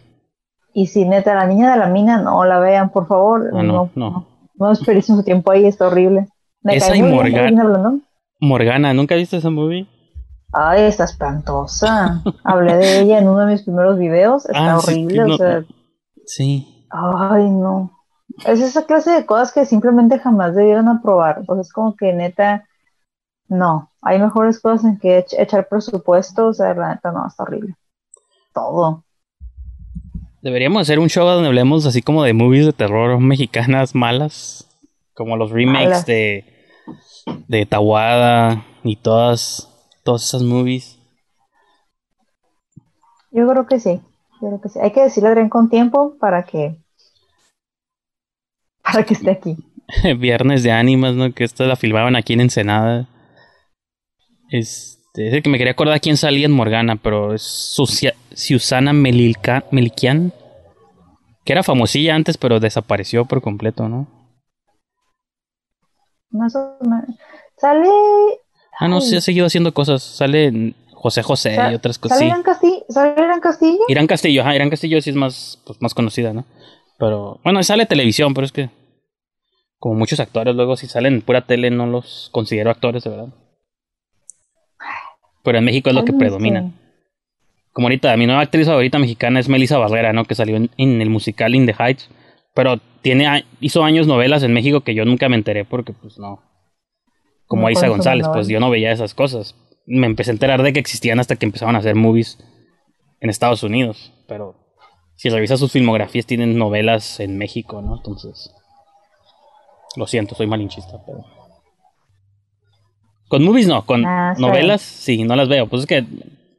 [0.73, 3.47] Y si neta, la niña de la mina, no la vean, por favor.
[3.53, 4.09] Ah, no, no, no.
[4.09, 6.27] no, no desperdicien su tiempo ahí, está horrible.
[6.63, 8.03] Me Esa y muy bien Morgan- Regina Blandón.
[8.39, 9.87] Morgana, ¿nunca viste esa movie?
[10.53, 12.21] Ay, está espantosa.
[12.43, 14.45] Hablé de ella en uno de mis primeros videos.
[14.45, 15.63] Está Ah, sí, horrible, no, o sea.
[16.25, 16.85] Sí.
[16.91, 17.91] Ay, no.
[18.45, 21.41] Es esa clase de cosas que simplemente jamás debieron aprobar.
[21.47, 22.65] O sea, es como que neta,
[23.47, 23.91] no.
[24.01, 26.47] Hay mejores cosas en que ech- echar presupuesto.
[26.47, 27.75] O sea, la neta, no, está horrible.
[28.53, 29.03] Todo.
[30.41, 34.69] Deberíamos hacer un show donde hablemos así como de movies de terror mexicanas malas.
[35.15, 36.05] Como los remakes Malas.
[36.07, 36.45] de,
[37.47, 39.69] de Tawada y todas,
[40.03, 40.99] todas esas movies.
[43.31, 44.01] Yo creo que sí.
[44.41, 44.79] Yo creo que sí.
[44.79, 46.77] Hay que decirle a Adrián con tiempo para que.
[48.83, 49.57] Para que esté aquí.
[50.17, 51.33] Viernes de ánimas, ¿no?
[51.33, 53.07] Que esta la filmaban aquí en Ensenada.
[54.49, 58.93] Este, es el que me quería acordar quién salía en Morgana, pero es Sucia- Susana
[58.93, 60.33] Melilca- Melikian.
[61.45, 64.07] Que era famosilla antes, pero desapareció por completo, ¿no?
[66.29, 67.15] Más o menos.
[67.57, 67.89] Sale.
[68.79, 70.01] Ah, no, sí ha seguido haciendo cosas.
[70.03, 72.17] Sale en José José Sa- y otras cosas.
[72.17, 72.31] ¿Sale Sí.
[72.31, 72.85] Irán Castillo?
[72.89, 73.79] ¿Sale Irán Castillo?
[73.87, 76.45] Irán Castillo, ajá, Irán Castillo sí es más, pues, más conocida, ¿no?
[76.97, 78.69] Pero, bueno, sale televisión, pero es que,
[79.79, 83.27] como muchos actores, luego si salen en pura tele no los considero actores, de verdad.
[85.43, 86.71] Pero en México es lo que predomina.
[87.73, 90.25] Como ahorita, mi nueva actriz favorita mexicana es Melissa Barrera, ¿no?
[90.25, 92.07] Que salió en, en el musical In the Heights.
[92.53, 96.39] Pero tiene, hizo años novelas en México que yo nunca me enteré porque, pues, no.
[97.55, 99.55] Como consumo González, pues yo no veía esas cosas.
[99.85, 102.37] Me empecé a enterar de que existían hasta que empezaban a hacer movies
[103.19, 104.13] en Estados Unidos.
[104.27, 104.55] Pero
[105.15, 107.97] si revisas sus filmografías, tienen novelas en México, ¿no?
[107.97, 108.51] Entonces.
[109.95, 111.19] Lo siento, soy malinchista, pero.
[113.27, 115.67] Con movies no, con Ah, novelas sí, no las veo.
[115.67, 116.05] Pues es que,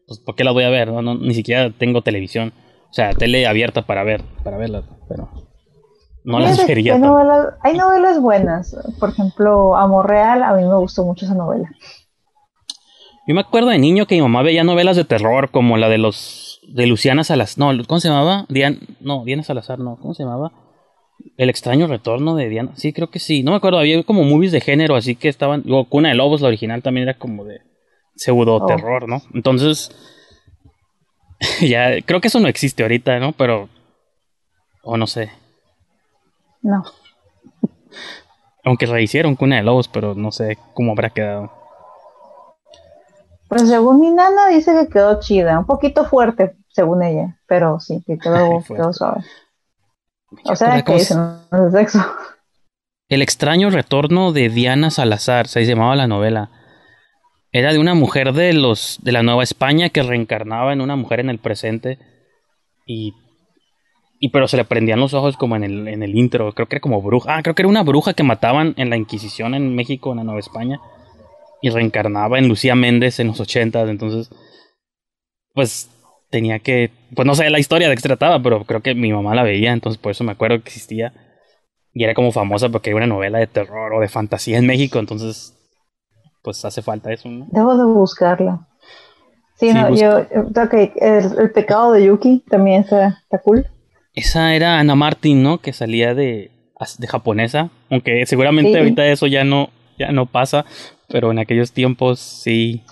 [0.07, 0.89] pues, ¿por qué las voy a ver?
[0.89, 2.53] No, No, ni siquiera tengo televisión.
[2.91, 5.29] O sea, tele abierta para ver, para verlas, pero
[6.25, 6.99] no las vería.
[6.99, 8.77] novelas- hay novelas buenas.
[8.99, 11.71] Por ejemplo, Amor Real, a mí me gustó mucho esa novela.
[13.27, 15.99] Yo me acuerdo de niño que mi mamá veía novelas de terror como la de
[15.99, 17.59] los de Luciana Salazar.
[17.75, 18.45] No, ¿cómo se llamaba?
[18.49, 20.53] Diana, no, Diana Salazar, no, ¿cómo se llamaba?
[21.39, 22.73] El extraño retorno de Diana.
[22.77, 23.43] Sí, creo que sí.
[23.43, 25.63] No me acuerdo, había como movies de género, así que estaban.
[25.65, 27.61] Luego, Cuna de Lobos, la original también era como de
[28.15, 28.67] pseudo Oh.
[28.67, 29.23] terror, ¿no?
[29.33, 29.91] Entonces.
[31.61, 33.33] ya, creo que eso no existe ahorita, ¿no?
[33.33, 33.69] Pero.
[34.83, 35.31] O no sé.
[36.65, 36.83] No.
[38.65, 41.53] Aunque rehicieron Cuna de Lobos, pero no sé cómo habrá quedado.
[43.49, 45.59] Pues según mi nana dice que quedó chida.
[45.59, 47.39] Un poquito fuerte, según ella.
[47.47, 49.23] Pero sí, que quedó, quedó suave.
[50.45, 52.05] O sea, que es de sexo.
[53.09, 56.51] El extraño retorno de Diana Salazar, se llamaba la novela.
[57.53, 61.21] Era de una mujer de los de la Nueva España que reencarnaba en una mujer
[61.21, 61.99] en el presente
[62.87, 63.13] y
[64.25, 66.77] y pero se le prendían los ojos como en el en el intro, creo que
[66.77, 67.37] era como bruja.
[67.37, 70.25] Ah, creo que era una bruja que mataban en la Inquisición en México en la
[70.25, 70.81] Nueva España
[71.61, 74.31] y reencarnaba en Lucía Méndez en los ochentas, entonces
[75.53, 75.89] pues
[76.31, 79.13] tenía que pues no sé la historia de qué se trataba, pero creo que mi
[79.13, 81.13] mamá la veía, entonces por eso me acuerdo que existía.
[81.93, 84.99] Y era como famosa porque era una novela de terror o de fantasía en México,
[84.99, 85.55] entonces
[86.43, 87.47] pues hace falta eso, ¿no?
[87.51, 88.67] Debo de buscarla.
[89.57, 90.29] Sí, Sí, no, busca.
[90.35, 93.65] yo, yo- ok, el, el pecado de Yuki también está, está cool.
[94.15, 95.59] Esa era Ana Martin, ¿no?
[95.59, 96.51] Que salía de,
[96.99, 98.79] de japonesa, aunque seguramente Sí.
[98.79, 100.65] ahorita eso ya no, ya no pasa,
[101.09, 102.83] pero en aquellos tiempos sí.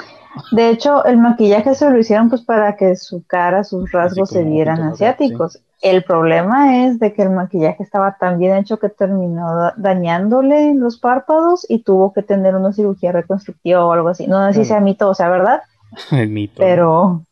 [0.51, 4.43] De hecho, el maquillaje se lo hicieron pues para que su cara, sus rasgos se
[4.45, 5.59] vieran asiáticos.
[5.83, 10.75] El problema es de que el maquillaje estaba tan bien hecho que terminó da- dañándole
[10.75, 14.27] los párpados y tuvo que tener una cirugía reconstructiva o algo así.
[14.29, 15.62] No sé si sea mito o sea verdad,
[16.12, 16.55] El mito.
[16.59, 17.25] pero,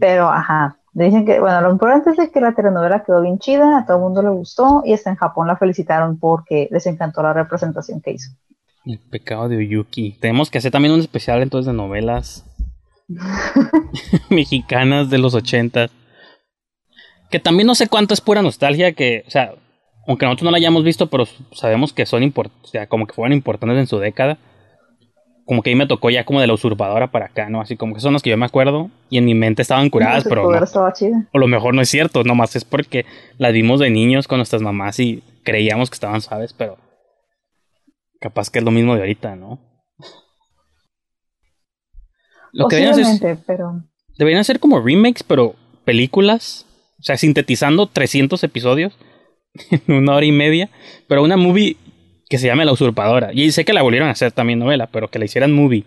[0.00, 0.76] pero, ajá.
[1.04, 4.02] Dicen que, bueno, lo importante es que la telenovela quedó bien chida, a todo el
[4.02, 8.12] mundo le gustó y hasta en Japón la felicitaron porque les encantó la representación que
[8.12, 8.32] hizo.
[8.84, 10.16] El pecado de Oyuki.
[10.20, 12.44] Tenemos que hacer también un especial entonces de novelas
[14.30, 15.90] mexicanas de los ochentas.
[17.30, 19.52] Que también no sé cuánto es pura nostalgia, que, o sea,
[20.08, 23.14] aunque nosotros no la hayamos visto, pero sabemos que son importantes, o sea, como que
[23.14, 24.38] fueron importantes en su década.
[25.48, 27.62] Como que a mí me tocó ya como de la usurpadora para acá, ¿no?
[27.62, 30.24] Así como que son las que yo me acuerdo y en mi mente estaban curadas,
[30.24, 31.26] pero no, estaba chida.
[31.32, 33.06] o lo mejor no es cierto, nomás es porque
[33.38, 36.76] las vimos de niños con nuestras mamás y creíamos que estaban suaves, pero
[38.20, 39.58] capaz que es lo mismo de ahorita, ¿no?
[42.52, 43.84] Lo que deberían hacer, pero
[44.18, 45.54] deberían hacer como remakes, pero
[45.86, 46.66] películas,
[46.98, 48.98] o sea, sintetizando 300 episodios
[49.70, 50.68] en una hora y media,
[51.06, 51.78] pero una movie
[52.28, 53.30] que se llame La Usurpadora.
[53.32, 55.84] Y sé que la volvieron a hacer también novela, pero que la hicieran movie.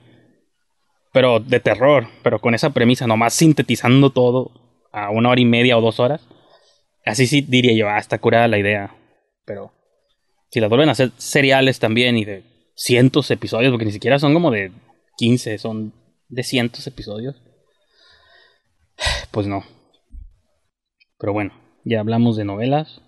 [1.14, 4.52] Pero de terror, pero con esa premisa, nomás sintetizando todo
[4.92, 6.28] a una hora y media o dos horas.
[7.06, 8.96] Así sí diría yo, ah, está curada la idea.
[9.46, 9.72] Pero
[10.50, 12.44] si la vuelven a hacer seriales también y de
[12.76, 14.72] cientos episodios, porque ni siquiera son como de
[15.18, 15.94] 15, son
[16.30, 17.42] de cientos episodios.
[19.32, 19.64] Pues no.
[21.18, 21.54] Pero bueno,
[21.86, 23.02] ya hablamos de novelas,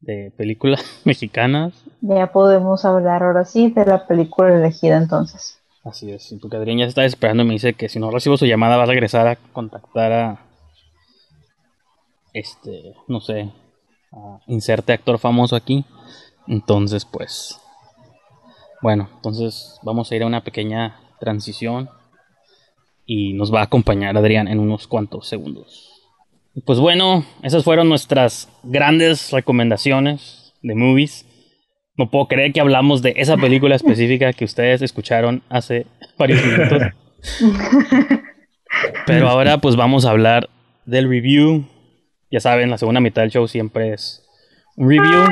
[0.00, 1.74] de películas mexicanas.
[2.00, 5.60] Ya podemos hablar ahora sí de la película elegida entonces.
[5.84, 8.46] Así es, porque Adrián ya está esperando y me dice que si no recibo su
[8.46, 10.46] llamada va a regresar a contactar a
[12.32, 13.52] este, no sé,
[14.12, 15.84] a inserte actor famoso aquí.
[16.48, 17.60] Entonces, pues
[18.82, 21.88] bueno, entonces vamos a ir a una pequeña transición
[23.06, 25.95] y nos va a acompañar Adrián en unos cuantos segundos.
[26.64, 31.26] Pues bueno, esas fueron nuestras grandes recomendaciones de movies.
[31.98, 35.86] No puedo creer que hablamos de esa película específica que ustedes escucharon hace
[36.18, 36.82] varios minutos.
[39.06, 40.48] Pero ahora pues vamos a hablar
[40.86, 41.66] del review.
[42.30, 44.24] Ya saben, la segunda mitad del show siempre es
[44.76, 45.26] un review.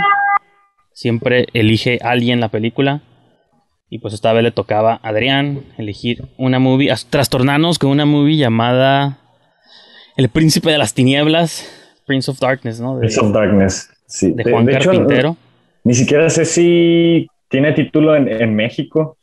[0.93, 3.03] Siempre elige alguien la película.
[3.89, 8.37] Y pues esta vez le tocaba a Adrián elegir una movie, trastornarnos con una movie
[8.37, 9.24] llamada
[10.17, 11.67] el príncipe de las tinieblas,
[12.07, 12.95] Prince of Darkness, ¿no?
[12.95, 14.33] De, Prince of Darkness, sí.
[14.33, 15.37] De Juan Carpintero.
[15.83, 19.19] ni siquiera sé si tiene título en, México.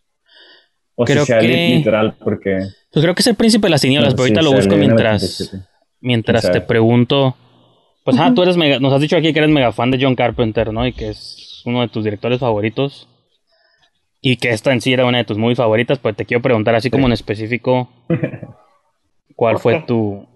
[0.95, 2.59] O si sea literal, porque.
[2.91, 5.51] Pues creo que es el príncipe de las tinieblas, pero ahorita lo busco mientras.
[6.01, 7.35] Mientras te pregunto.
[8.03, 10.15] Pues, ah, tú eres mega, nos has dicho aquí que eres mega fan de John
[10.15, 10.87] Carpenter, ¿no?
[10.87, 13.07] Y que es uno de tus directores favoritos.
[14.21, 16.75] Y que esta en sí era una de tus muy favoritas, pues te quiero preguntar
[16.75, 17.89] así como en específico.
[19.35, 20.27] ¿Cuál fue tu,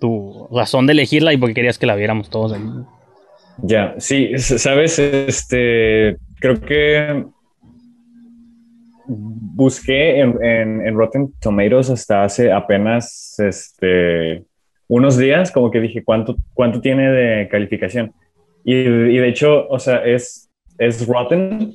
[0.00, 2.56] tu razón de elegirla y porque querías que la viéramos todos
[3.62, 7.24] Ya, sí, sabes, este, creo que
[9.08, 14.44] busqué en, en, Rotten Tomatoes hasta hace apenas este,
[14.86, 18.12] unos días, como que dije, ¿cuánto, cuánto tiene de calificación?
[18.64, 21.74] Y, y de hecho, o sea, es, es Rotten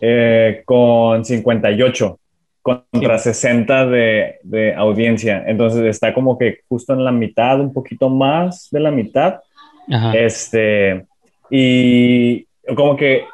[0.00, 2.19] eh, con 58
[2.62, 5.44] contra 60 de, de, audiencia.
[5.46, 9.40] Entonces está como que justo en la mitad, un poquito más de la mitad.
[10.14, 11.06] Este,
[11.50, 12.46] y
[12.76, 13.24] como que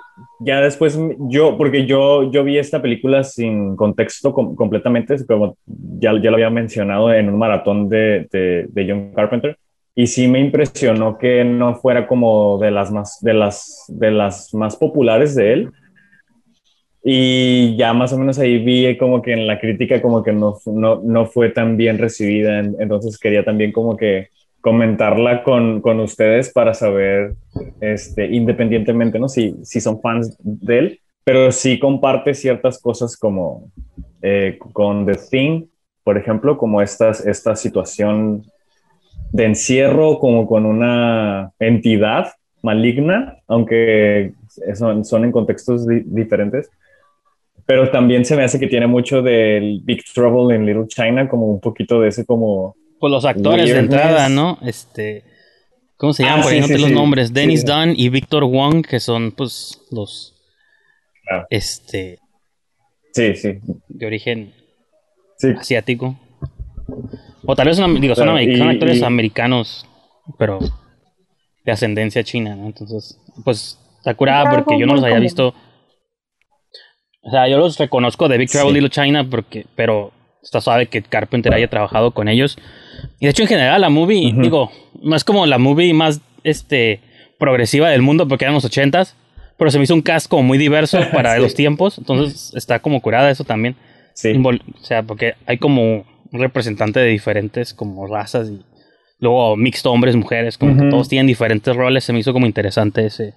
[0.40, 6.30] ya después yo, porque yo, yo vi esta película sin contexto completamente, como ya, ya
[6.30, 9.58] lo había mencionado en un maratón de, de, de, John Carpenter,
[9.94, 14.54] y sí me impresionó que no fuera como de las más, de las, de las
[14.54, 15.72] más populares de él,
[17.08, 20.58] y ya más o menos ahí vi como que en la crítica como que no,
[20.66, 24.30] no, no fue tan bien recibida, entonces quería también como que
[24.60, 27.36] comentarla con, con ustedes para saber,
[27.80, 29.28] este, independientemente, ¿no?
[29.28, 33.70] Si, si son fans de él, pero sí comparte ciertas cosas como
[34.20, 35.66] eh, con The Thing,
[36.02, 38.42] por ejemplo, como estas, esta situación
[39.30, 42.32] de encierro como con una entidad
[42.62, 44.32] maligna, aunque
[44.74, 46.68] son, son en contextos diferentes
[47.66, 51.46] pero también se me hace que tiene mucho del Big Trouble in Little China, como
[51.46, 52.76] un poquito de ese como...
[53.00, 54.58] Pues los actores de entrada, ¿no?
[54.62, 55.24] Este...
[55.96, 56.40] ¿Cómo se llaman?
[56.40, 57.32] Ah, por ejemplo, los nombres.
[57.32, 60.34] Dennis Dunn y Victor Wong, que son pues los...
[61.50, 62.20] Este...
[63.12, 63.58] Sí, sí.
[63.88, 64.52] De origen
[65.58, 66.16] asiático.
[67.44, 69.86] O tal vez son, digo, son, actores americanos,
[70.38, 70.58] pero
[71.64, 72.66] de ascendencia china, ¿no?
[72.66, 75.54] Entonces, pues está curada porque yo no los había visto
[77.26, 81.02] o sea, yo los reconozco de Big Trouble Little China porque, pero está suave que
[81.02, 82.56] Carpenter haya trabajado con ellos.
[83.18, 84.70] Y de hecho, en general, la movie, digo,
[85.02, 87.00] no es como la movie más este
[87.38, 89.16] progresiva del mundo porque eran los ochentas,
[89.58, 93.02] pero se me hizo un cast como muy diverso para los tiempos, entonces está como
[93.02, 93.74] curada eso también.
[94.14, 94.32] Sí.
[94.32, 98.64] o sea, porque hay como un representante de diferentes como razas y
[99.18, 103.04] luego mixto hombres, mujeres, como que todos tienen diferentes roles, se me hizo como interesante
[103.04, 103.34] ese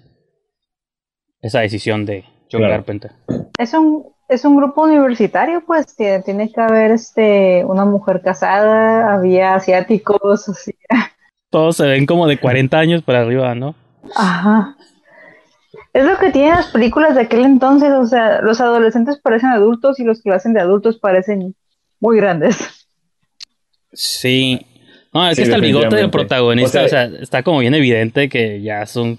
[1.42, 3.12] esa decisión de John Carpenter.
[3.58, 9.14] Es un, es un grupo universitario, pues tiene, tiene que haber este, una mujer casada,
[9.14, 10.74] había asiáticos, así.
[11.50, 13.76] Todos se ven como de 40 años para arriba, ¿no?
[14.16, 14.76] Ajá.
[15.94, 20.00] Es lo que tienen las películas de aquel entonces, o sea, los adolescentes parecen adultos
[20.00, 21.56] y los que lo hacen de adultos parecen
[22.00, 22.88] muy grandes.
[23.94, 24.66] Sí.
[25.12, 28.62] No, es que está el bigote del protagonista, o sea, está como bien evidente que
[28.62, 29.18] ya son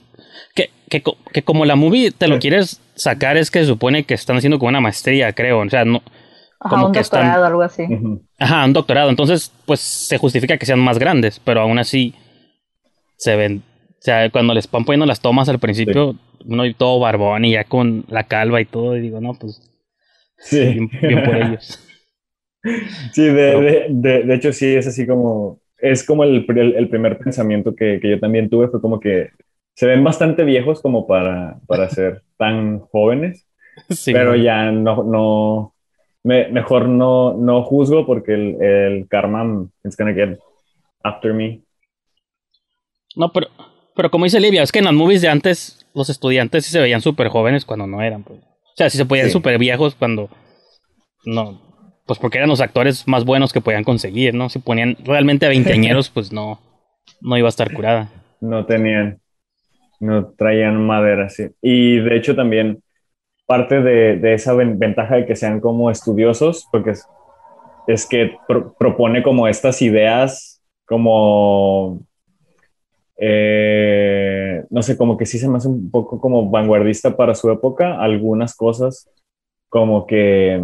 [0.55, 1.03] que, que,
[1.33, 4.59] que, como la movie te lo quieres sacar es que se supone que están haciendo
[4.59, 5.61] como una maestría, creo.
[5.61, 6.03] O sea, no.
[6.59, 7.85] como un doctorado, algo así.
[8.39, 9.09] Ajá, un doctorado.
[9.09, 12.15] Entonces, pues se justifica que sean más grandes, pero aún así
[13.17, 13.63] se ven.
[13.89, 17.53] O sea, cuando les van poniendo las tomas al principio, uno y todo barbón y
[17.53, 19.61] ya con la calva y todo, y digo, no, pues.
[20.37, 20.89] Sí.
[21.03, 21.87] Bien, por ellos.
[23.15, 25.63] Sí, de, de, de, hecho, sí, es así como.
[25.79, 29.31] Es como el, el, primer pensamiento que, que yo también tuve, fue como que
[29.81, 33.47] se ven bastante viejos como para, para ser tan jóvenes,
[34.05, 35.75] pero ya no, no,
[36.23, 40.39] mejor no, no juzgo porque el, el karma is gonna get
[41.03, 41.63] after me.
[43.17, 43.47] No, pero,
[43.97, 46.81] pero como dice Livia, es que en las movies de antes los estudiantes sí se
[46.81, 48.23] veían súper jóvenes cuando no eran.
[48.23, 48.39] Pues.
[48.39, 50.29] O sea, sí se podían súper viejos cuando
[51.25, 51.59] no.
[52.05, 54.51] Pues porque eran los actores más buenos que podían conseguir, ¿no?
[54.51, 56.61] Si ponían realmente a veinteañeros, pues no,
[57.23, 58.11] no iba a estar curada.
[58.43, 59.21] No tenían,
[60.01, 61.49] no traían madera, sí.
[61.63, 62.83] Y de hecho también
[63.47, 66.95] parte de, esa ventaja de que sean como estudiosos, porque
[67.87, 68.37] es, que
[68.79, 72.01] propone como estas ideas como
[73.23, 77.51] eh, no sé, como que sí se me hace un poco como vanguardista para su
[77.51, 79.11] época, algunas cosas
[79.69, 80.61] como que,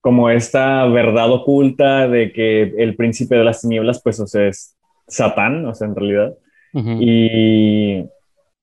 [0.00, 4.76] como esta verdad oculta de que el príncipe de las tinieblas, pues, o sea, es
[5.08, 6.34] Satán, o sea, en realidad,
[6.72, 8.04] y,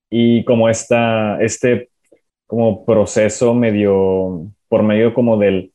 [0.09, 1.89] y como esta, este
[2.47, 5.71] como proceso medio, por medio como del,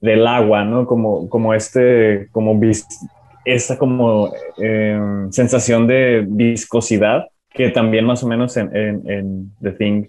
[0.00, 0.86] del agua, ¿no?
[0.86, 2.60] Como, como este, como
[3.44, 10.08] esa como em, sensación de viscosidad que también más o menos en, en, The Thing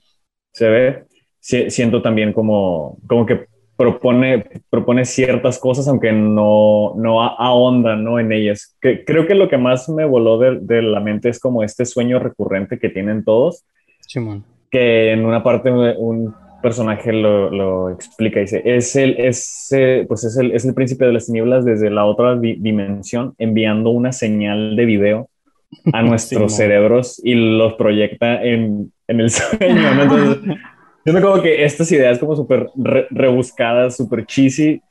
[0.51, 1.03] se ve.
[1.39, 3.45] siento también como, como que
[3.78, 8.19] propone, propone ciertas cosas, aunque no, no ahonda ¿no?
[8.19, 8.76] en ellas.
[8.82, 11.86] Que, creo que lo que más me voló de, de, la mente es como este
[11.86, 13.65] sueño recurrente que tienen todos.
[14.71, 19.67] Que en una parte un personaje lo, lo, explica, dice, es el, es,
[20.07, 24.11] pues es el, es el príncipe de las tinieblas desde la otra dimensión enviando una
[24.11, 25.30] señal de video
[25.93, 30.03] a nuestros cerebros y los proyecta en, en el sueño, ¿no?
[30.03, 30.57] Entonces,
[31.05, 32.69] yo como que estas ideas como súper
[33.11, 34.81] rebuscadas, súper cheesy,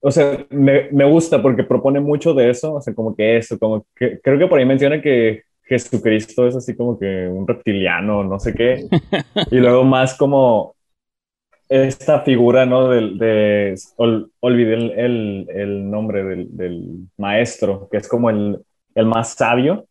[0.00, 3.58] o sea, me, me, gusta porque propone mucho de eso, o sea, como que eso,
[3.58, 8.22] como que creo que por ahí menciona que Jesucristo es así como que un reptiliano,
[8.24, 8.86] no sé qué,
[9.50, 10.76] y luego más como
[11.68, 12.88] esta figura, ¿no?
[12.88, 18.58] Del, de, olvidé el, el, nombre del, del, maestro, que es como el,
[18.94, 19.86] el más sabio.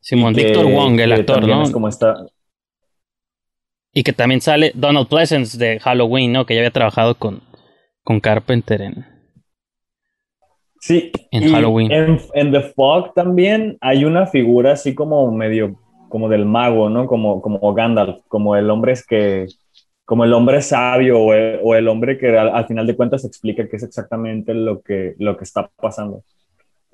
[0.00, 1.70] Simón, Víctor Wong, el actor, ¿no?
[1.72, 2.26] como está...
[3.94, 6.44] Y que también sale Donald Pleasence de Halloween, ¿no?
[6.44, 7.40] Que ya había trabajado con,
[8.02, 9.06] con Carpenter en...
[10.80, 11.90] Sí, en Halloween.
[11.90, 15.80] En, en, The Fog también hay una figura así como medio,
[16.10, 17.06] como del mago, ¿no?
[17.06, 19.46] Como, como Gandalf, como el hombre es que
[20.04, 23.82] como el hombre sabio o el, hombre que al, final de cuentas explica qué es
[23.82, 26.22] exactamente lo que, lo que está pasando.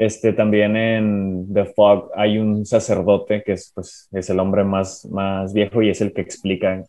[0.01, 5.07] Este, también en The Fog hay un sacerdote que es, pues, es el hombre más,
[5.11, 6.83] más viejo y es el que explica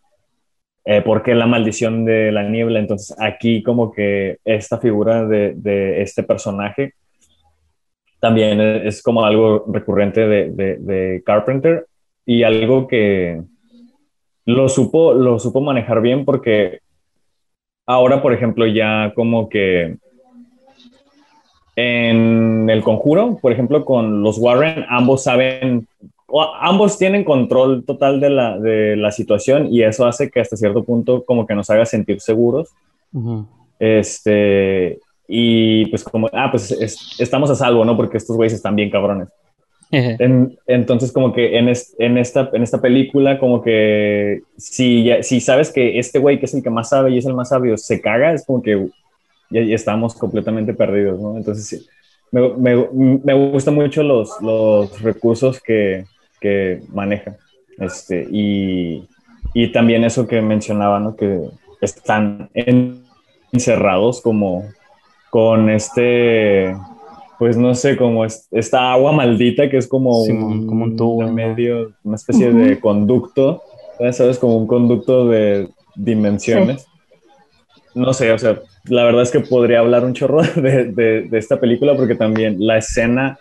[0.86, 2.78] eh, por qué la maldición de la niebla.
[2.78, 6.94] Entonces aquí como que esta figura de, este personaje
[8.18, 11.86] también es como algo recurrente de, de Carpenter
[12.24, 13.42] y algo que,
[14.44, 16.80] lo supo, lo supo manejar bien porque
[17.86, 19.98] ahora, por ejemplo, ya como que
[21.76, 25.86] en el conjuro, por ejemplo, con los Warren, ambos saben,
[26.60, 30.84] ambos tienen control total de la, de la situación y eso hace que hasta cierto
[30.84, 32.70] punto como que nos haga sentir seguros.
[33.78, 34.98] Este,
[35.28, 36.70] y pues como, ah, pues
[37.18, 37.96] estamos a salvo, ¿no?
[37.96, 39.28] Porque estos güeyes están bien cabrones
[40.66, 45.98] entonces, como que en, en, esta, en esta película, como que si, si sabes que
[45.98, 48.32] este güey, que es el que más sabe y es el más sabio, se caga,
[48.32, 48.88] es como que
[49.52, 51.36] ya, estamos completamente perdidos, ¿no?
[51.36, 51.86] Entonces, sí,
[52.30, 52.88] me, me,
[53.22, 56.04] me gustan mucho los, los recursos que,
[56.40, 57.36] que maneja.
[57.78, 59.08] Este, y,
[59.54, 61.16] y también eso que mencionaba, ¿no?
[61.16, 61.40] Que
[61.80, 62.50] están
[63.52, 64.64] encerrados como
[65.30, 66.74] con este
[67.42, 71.92] pues no sé, como esta agua maldita que es como, un, como un tubo, medio,
[72.04, 73.64] una especie de conducto,
[74.12, 74.38] ¿sabes?
[74.38, 76.86] Como un conducto de dimensiones.
[77.94, 81.60] No sé, o sea, la verdad es que podría hablar un chorro de, de, esta
[81.60, 83.38] película porque también la escena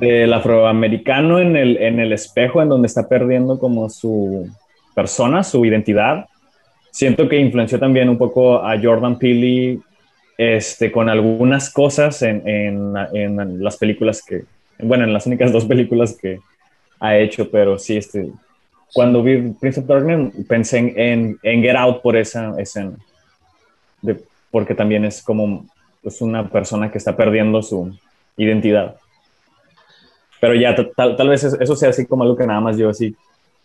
[0.00, 4.48] del afroamericano en el, en el espejo, en donde está perdiendo como su
[4.94, 6.26] persona, su identidad,
[6.90, 9.80] siento que influenció también un poco a Jordan Peele
[10.38, 14.44] este, con algunas cosas en, en, las películas que,
[14.78, 16.38] bueno, en las únicas dos películas que
[17.00, 18.30] ha hecho, pero sí, este,
[18.94, 22.92] cuando vi Prince of Darkness pensé en, en, Get Out por esa escena,
[24.06, 25.66] de, porque también es como
[26.02, 27.94] pues, una persona que está perdiendo su
[28.36, 28.96] identidad.
[30.40, 33.14] Pero ya, tal, tal vez eso sea así como algo que nada más yo así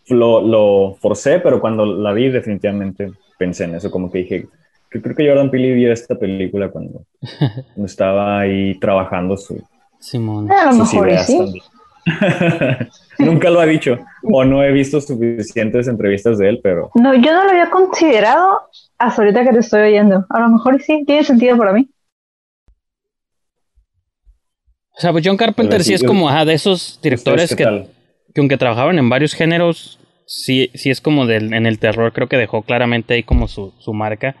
[0.08, 4.46] lo, lo forcé, pero cuando la vi definitivamente pensé en eso, como que dije,
[4.88, 7.04] creo que Jordan Peele vio esta película cuando,
[7.84, 9.62] estaba ahí trabajando su,
[10.02, 10.50] Simón.
[10.50, 11.62] A lo mejor sí.
[13.18, 16.90] Nunca lo ha dicho o no he visto suficientes entrevistas de él, pero...
[16.94, 18.62] No, yo no lo había considerado
[18.98, 20.26] hasta ahorita que te estoy oyendo.
[20.28, 21.88] A lo mejor sí, tiene sentido para mí.
[24.94, 27.64] O sea, pues John Carpenter sí, es como de esos directores que,
[28.34, 32.28] que, aunque trabajaban en varios géneros, sí, sí es como del, en el terror, creo
[32.28, 34.36] que dejó claramente ahí como su, su marca.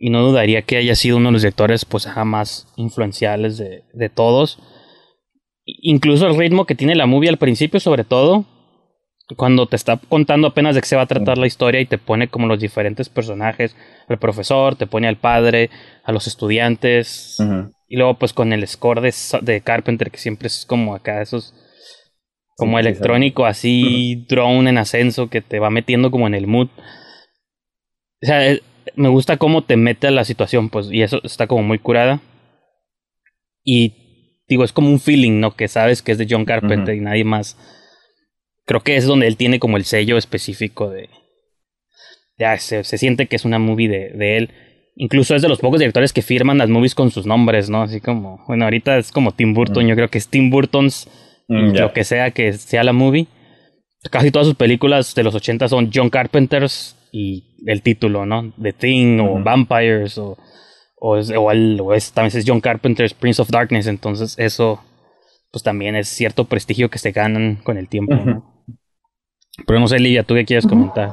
[0.00, 4.08] Y no dudaría que haya sido uno de los directores pues más influenciales de, de
[4.08, 4.58] todos.
[5.82, 8.46] Incluso el ritmo que tiene la movie al principio, sobre todo,
[9.36, 11.98] cuando te está contando apenas de qué se va a tratar la historia y te
[11.98, 13.76] pone como los diferentes personajes,
[14.08, 15.68] el profesor, te pone al padre,
[16.04, 17.36] a los estudiantes,
[17.86, 21.54] y luego pues con el score de, de, Carpenter, que siempre es como acá esos,
[22.56, 26.68] como electrónico, así, drone en ascenso, que te va metiendo como en el mood.
[28.22, 28.62] O sea, eh,
[28.96, 32.22] me gusta cómo te mete a la situación, pues, y eso está como muy curada.
[33.62, 34.07] Y
[34.48, 35.54] digo, es como un feeling, ¿no?
[35.54, 37.56] Que sabes que es de John Carpenter y nadie más
[38.68, 41.08] creo que es donde él tiene como el sello específico de...
[42.38, 44.50] Ya, se, siente que es una movie de, de, él.
[44.94, 47.82] Incluso es de los pocos directores que firman las movies con sus nombres, ¿no?
[47.82, 49.88] Así como, bueno, ahorita es como Tim Burton, mm.
[49.88, 51.08] yo creo que es Tim Burton's,
[51.48, 53.26] mm, lo que sea que sea la movie.
[54.10, 58.52] Casi todas sus películas de los 80 son John Carpenter's y el título, ¿no?
[58.62, 60.36] The Thing o Vampires o,
[61.00, 64.80] o, es, o, o es, también es John Carpenter's Prince of Darkness, entonces eso
[65.50, 68.64] pues también es cierto prestigio que se ganan con el tiempo, ¿no?
[69.66, 71.10] Pero no sé, Livia, ¿tú qué quieres comentar?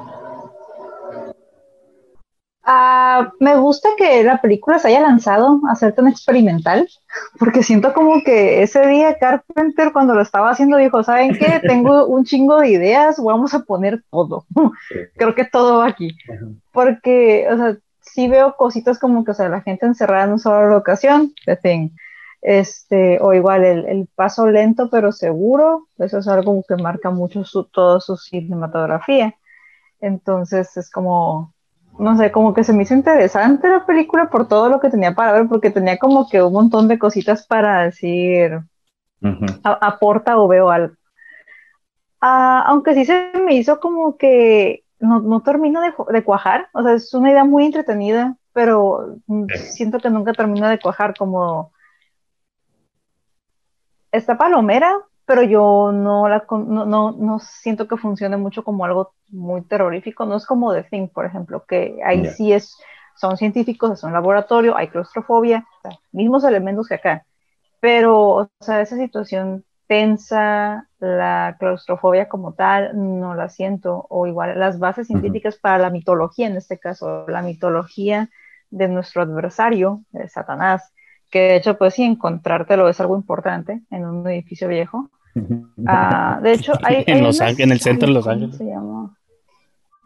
[2.68, 6.88] Ah, me gusta que la película se haya lanzado a ser tan experimental,
[7.38, 11.60] porque siento como que ese día Carpenter cuando lo estaba haciendo dijo, ¿saben qué?
[11.68, 14.46] Tengo un chingo de ideas, vamos a poner todo.
[15.16, 16.18] Creo que todo va aquí.
[16.72, 17.78] Porque, o sea,
[18.16, 21.58] sí veo cositas como que, o sea, la gente encerrada en una sola locación, the
[21.58, 21.90] thing
[22.46, 27.64] este, o igual el, paso lento pero seguro, eso es algo que marca mucho su,
[27.66, 29.36] toda su cinematografía.
[30.00, 31.56] Entonces es como,
[31.98, 35.16] no sé, como que se me hizo interesante la película por todo lo que tenía
[35.16, 38.60] para ver, porque tenía como que un montón de cositas para decir,
[39.64, 40.94] aporta o veo algo.
[42.22, 46.84] Ah, aunque sí se me hizo como que no, no termino de, de, cuajar, o
[46.84, 49.18] sea, es una idea muy entretenida, pero
[49.56, 51.72] siento que nunca termino de cuajar como
[54.12, 59.14] está palomera, pero yo no la no, no, no, siento que funcione mucho como algo
[59.30, 60.26] muy terrorífico.
[60.26, 62.78] No es como The Thing, por ejemplo, que ahí sí es,
[63.16, 65.66] son científicos, es un laboratorio, hay claustrofobia,
[66.12, 67.26] mismos elementos que acá.
[67.80, 74.06] Pero, o sea, esa situación tensa, la claustrofobia como tal, no la siento.
[74.10, 78.30] O igual las bases científicas para la mitología, en este caso, la mitología
[78.72, 80.92] de nuestro adversario, de Satanás,
[81.32, 85.10] que de hecho, pues sí, encontrártelo es algo importante en un edificio viejo.
[85.86, 88.60] Ah, de hecho, hay, en, Los en el centro de Los Ángeles.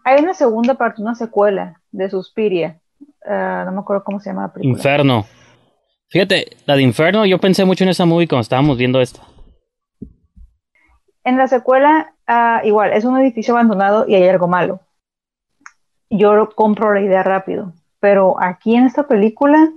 [0.06, 2.80] Hay una segunda parte, una secuela de Suspiria.
[3.26, 4.78] Ah, no me acuerdo cómo se llama la película.
[4.78, 5.26] Inferno.
[6.10, 9.22] Fíjate, la de Inferno, yo pensé mucho en esa movie cuando estábamos viendo esto.
[11.24, 14.82] En la secuela, uh, igual, es un edificio abandonado y hay algo malo.
[16.10, 17.74] Yo compro la idea rápido.
[18.00, 19.70] Pero aquí en esta película,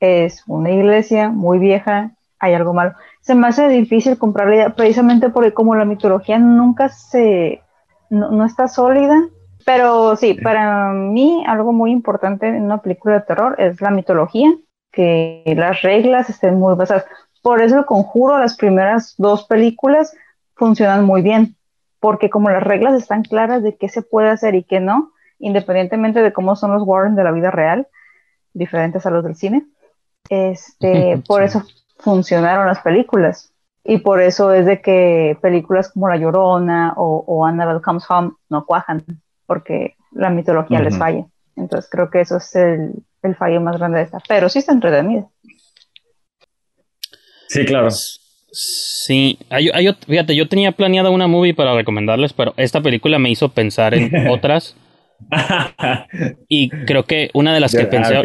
[0.00, 2.94] es una iglesia muy vieja, hay algo malo.
[3.20, 7.62] Se me hace difícil comprarla precisamente porque como la mitología nunca se,
[8.08, 9.28] no, está sólida,
[9.66, 14.50] pero sí, para mí algo muy importante en una película de terror es la mitología,
[14.90, 17.04] que las reglas estén muy basadas.
[17.42, 20.14] Por eso el conjuro, las primeras dos películas
[20.60, 21.56] funcionan muy bien,
[22.00, 26.22] porque como las reglas están claras de qué se puede hacer y qué no, independientemente
[26.22, 27.88] de cómo son los Warren de la vida real,
[28.52, 29.64] diferentes a los del cine,
[30.28, 31.64] este, por eso
[31.98, 33.54] funcionaron las películas.
[33.82, 38.32] Y por eso es de que películas como La Llorona o, o Annabelle Comes Home
[38.50, 39.02] no cuajan,
[39.46, 41.24] porque la mitología les falla.
[41.56, 42.92] Entonces creo que eso es el,
[43.22, 44.18] el, fallo más grande de esta.
[44.28, 45.26] Pero sí está entretenida.
[47.48, 47.88] Sí, claro.
[48.52, 49.38] Sí,
[50.06, 54.28] fíjate, yo tenía planeada una movie para recomendarles, pero esta película me hizo pensar en
[54.28, 54.76] otras
[56.48, 58.22] y creo que una de las que pensé, ah,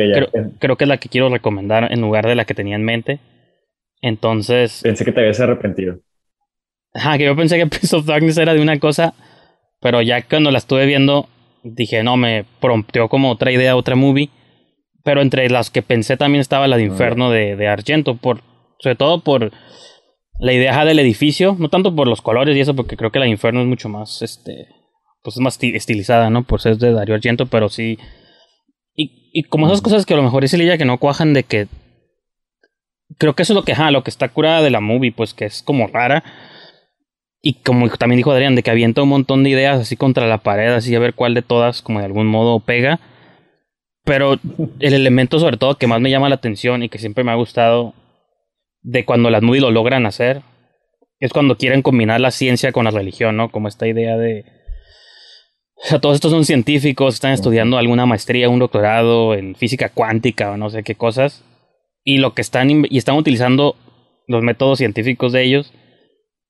[0.60, 3.20] creo, que es la que quiero recomendar en lugar de la que tenía en mente.
[4.02, 4.82] Entonces.
[4.84, 6.00] Pensé que te habías arrepentido.
[6.94, 9.14] Ajá, que yo pensé que Prince of Darkness era de una cosa,
[9.82, 11.28] pero ya cuando la estuve viendo,
[11.64, 14.30] dije, no, me prompteó como otra idea, otra movie.
[15.04, 18.42] Pero entre las que pensé también estaba la de Inferno de, de Argento, por,
[18.80, 19.52] sobre todo por
[20.40, 23.28] la idea del edificio, no tanto por los colores y eso, porque creo que la
[23.28, 24.68] Inferno es mucho más, este,
[25.24, 26.44] pues es más estilizada, ¿no?
[26.44, 27.98] Por ser de Dario Argento, pero sí.
[28.96, 31.44] Y, y como esas cosas que a lo mejor dice Lilla que no cuajan de
[31.44, 31.68] que.
[33.18, 35.34] Creo que eso es lo que, ajá, lo que está curada de la movie, pues
[35.34, 36.24] que es como rara.
[37.42, 40.40] y como también dijo Adrián, de que avienta un montón de ideas así contra la
[40.40, 43.00] pared, así a ver cuál de todas como de algún modo pega.
[44.04, 44.40] Pero
[44.80, 47.36] el elemento sobre todo que más me llama la atención y que siempre me ha
[47.36, 47.94] gustado
[48.86, 50.44] de cuando las movies lo logran hacer
[51.20, 53.50] es cuando quieren combinar la ciencia con la religión, ¿no?
[53.50, 54.46] Como esta idea de...
[55.78, 60.52] O sea, todos estos son científicos, están estudiando alguna maestría, un doctorado en física cuántica
[60.52, 61.44] o no sé qué cosas.
[62.04, 62.86] Y lo que están...
[62.90, 63.76] Y están utilizando
[64.28, 65.74] los métodos científicos de ellos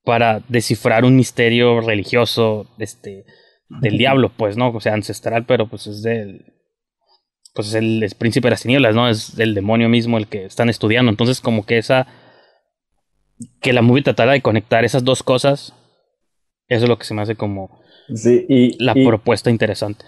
[0.03, 3.25] para descifrar un misterio religioso este,
[3.69, 4.69] del diablo, pues, ¿no?
[4.69, 6.53] O sea, ancestral, pero pues es del.
[7.53, 9.09] Pues es el príncipe de las tinieblas, ¿no?
[9.09, 11.09] Es el demonio mismo el que están estudiando.
[11.09, 12.07] Entonces, como que esa.
[13.61, 15.73] Que la movie tratara de conectar esas dos cosas.
[16.67, 17.79] Eso es lo que se me hace como.
[18.13, 20.05] Sí, y, la propuesta interesante.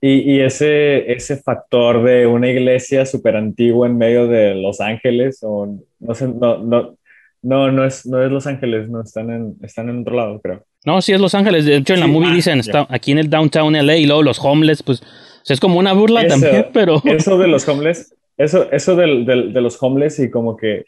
[0.00, 5.40] Y, y, ese, ese factor de una iglesia súper antigua en medio de Los Ángeles,
[5.42, 6.96] o no sé, no, no,
[7.42, 10.64] no, no es, no es Los Ángeles, no, están en, están en otro lado, creo.
[10.84, 11.64] No, sí es Los Ángeles.
[11.64, 14.22] De hecho, en la movie ah, dicen, está aquí en el downtown LA y luego
[14.22, 15.02] los homeless, pues
[15.48, 17.02] es como una burla también, pero...
[17.04, 20.84] Eso de los homeless, eso, eso del, del, de los homeless y como que...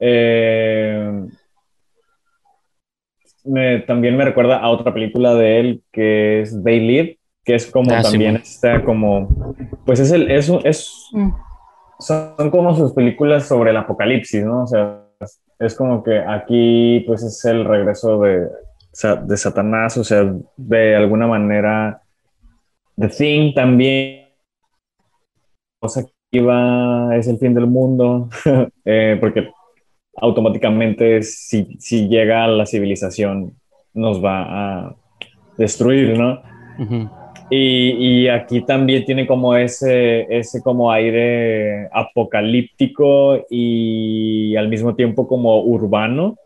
[0.00, 1.26] Eh,
[3.44, 7.70] me, también me recuerda a otra película de él que es They Live, que es
[7.70, 9.54] como ah, también está como...
[9.84, 10.30] Pues es el...
[10.30, 11.30] Es, es, mm.
[11.98, 14.62] son como sus películas sobre el apocalipsis, ¿no?
[14.62, 15.04] O sea,
[15.58, 18.48] es como que aquí pues es el regreso de,
[19.26, 22.02] de Satanás, o sea, de alguna manera
[22.96, 24.28] The Thing también,
[25.80, 28.28] cosa que iba, es el fin del mundo,
[28.84, 29.50] eh, porque
[30.16, 33.54] automáticamente si, si, llega a la civilización
[33.94, 34.96] nos va a
[35.56, 36.42] destruir, ¿no?
[37.50, 45.62] Y, aquí también tiene como ese, ese como aire apocalíptico y al mismo tiempo como
[45.62, 46.36] urbano,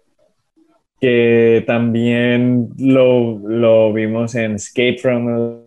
[1.00, 5.62] que también lo, lo vimos en Escape from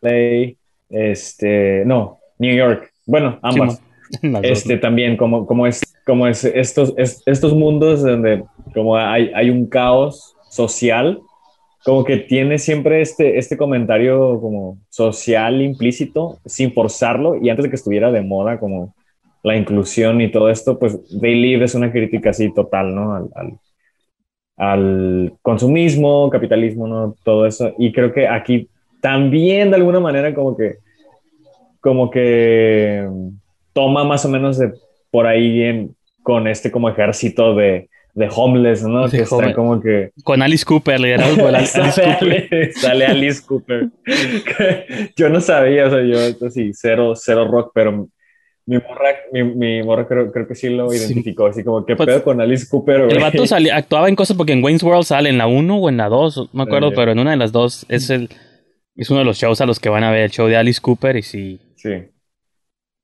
[0.00, 0.54] LA,
[0.88, 3.82] este, no, New York, bueno, ambas.
[4.42, 8.44] este también como, como es como es estos, estos mundos donde
[8.74, 11.20] como hay, hay un caos social
[11.84, 17.70] como que tiene siempre este, este comentario como social implícito, sin forzarlo, y antes de
[17.70, 18.94] que estuviera de moda como
[19.42, 23.14] la inclusión y todo esto, pues They Live es una crítica así total, ¿no?
[23.14, 23.58] Al,
[24.56, 27.16] al, consumismo, capitalismo, ¿no?
[27.24, 27.72] Todo eso.
[27.78, 28.68] Y creo que aquí
[29.00, 30.76] también de alguna manera como que,
[31.80, 33.08] como que
[33.72, 34.72] toma más o menos de
[35.10, 39.08] por ahí en, con este como ejército de, de homeless, ¿no?
[39.08, 40.10] que está como que...
[40.22, 41.80] Con Alice Cooper, le con Alice,
[42.20, 42.72] Cooper.
[42.74, 43.88] Sale Alice Cooper.
[45.16, 48.08] yo no sabía, o sea, yo así, cero, cero rock, pero
[48.66, 52.06] mi morra, mi, mi morra creo, creo, que sí lo identificó, así como, ¿qué pues,
[52.06, 53.00] pedo con Alice Cooper?
[53.10, 55.96] El vato actuaba en cosas porque en Wayne's World sale en la 1 o en
[55.96, 58.28] la 2, no me acuerdo, pero en una de las dos es el...
[58.94, 60.78] Es uno de los shows a los que van a ver el show de Alice
[60.78, 61.58] Cooper y sí.
[61.76, 62.11] Sí.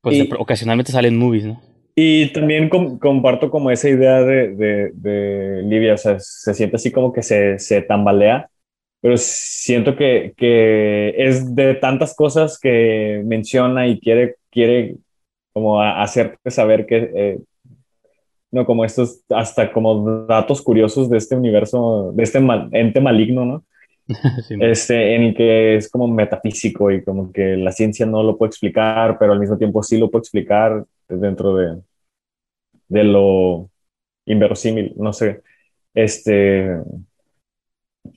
[0.01, 1.61] Pues ocasionalmente salen movies, ¿no?
[1.95, 6.93] Y también comparto como esa idea de, de, de, Livia, o sea, se siente así
[6.93, 8.49] como que se, se tambalea,
[9.01, 14.95] pero siento que, que, es de tantas cosas que menciona y quiere, quiere
[15.53, 17.39] como hacerte saber que, eh,
[18.53, 22.39] no, como estos, hasta como datos curiosos de este universo, de este
[22.73, 23.65] ente maligno, ¿no?
[24.61, 28.49] este, en el que es como metafísico y como que la ciencia no lo puede
[28.49, 31.81] explicar, pero al mismo tiempo sí lo puede explicar dentro de,
[32.89, 33.71] de lo
[34.27, 35.43] inverosímil, no sé.
[35.95, 36.77] Este,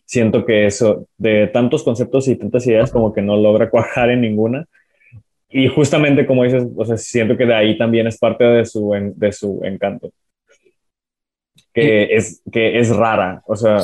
[0.06, 4.22] siento que eso, de tantos conceptos y tantas ideas, como que no logra cuajar en
[4.22, 4.66] ninguna.
[5.50, 8.92] Y justamente como dices, o sea, siento que de ahí también es parte de su,
[9.16, 10.12] de su encanto.
[11.74, 13.80] Que, es, que es rara, o sea,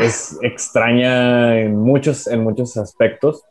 [0.00, 3.42] es extraña en muchos, en muchos aspectos.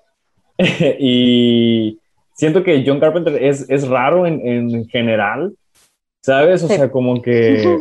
[0.58, 2.00] y
[2.34, 5.56] siento que John Carpenter es, es raro en, en general,
[6.22, 6.64] ¿Sabes?
[6.64, 7.80] O sea, como que...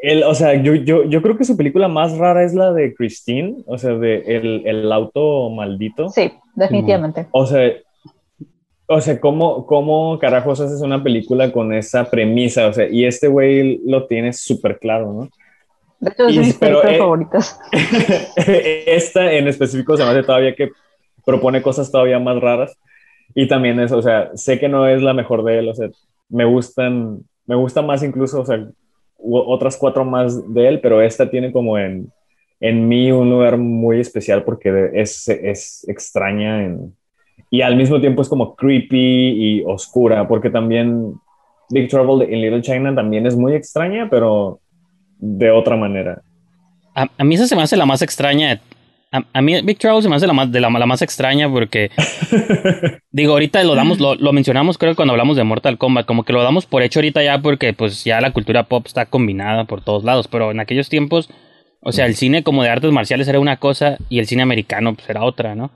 [0.00, 2.94] El, o sea, yo, yo, yo, creo que su película más rara es la de
[2.94, 6.08] Christine, o sea, de el, el auto maldito.
[6.10, 7.26] Sí, definitivamente.
[7.32, 7.72] O sea,
[8.86, 12.68] o sea, ¿cómo, ¿cómo carajos haces una película con esa premisa?
[12.68, 15.30] O sea, y este güey lo tiene súper claro, ¿no?
[16.00, 17.60] De hecho, es de mis películas eh, favoritas.
[18.36, 20.70] esta en específico se me hace todavía que
[21.24, 22.76] propone cosas todavía más raras.
[23.34, 25.88] Y también es, o sea, sé que no es la mejor de él, o sea,
[26.28, 28.68] me gustan me gusta más incluso, o sea,
[29.18, 32.12] otras cuatro más de él, pero esta tiene como en,
[32.60, 36.94] en mí un lugar muy especial porque es, es extraña en,
[37.50, 41.14] y al mismo tiempo es como creepy y oscura, porque también
[41.70, 44.60] Big Trouble in Little China también es muy extraña, pero
[45.18, 46.22] de otra manera.
[46.94, 48.60] a, mí esa se me hace la más extraña.
[49.10, 51.90] A, mí Big Trouble se me hace la más, de la, más extraña porque,
[53.10, 56.34] digo, ahorita lo damos, lo, lo, mencionamos creo cuando hablamos de Mortal Kombat, como que
[56.34, 59.82] lo damos por hecho ahorita ya porque pues ya la cultura pop está combinada por
[59.82, 61.30] todos lados, pero en aquellos tiempos,
[61.80, 64.94] o sea, el cine como de artes marciales era una cosa y el cine americano
[64.94, 65.70] pues era otra, ¿no?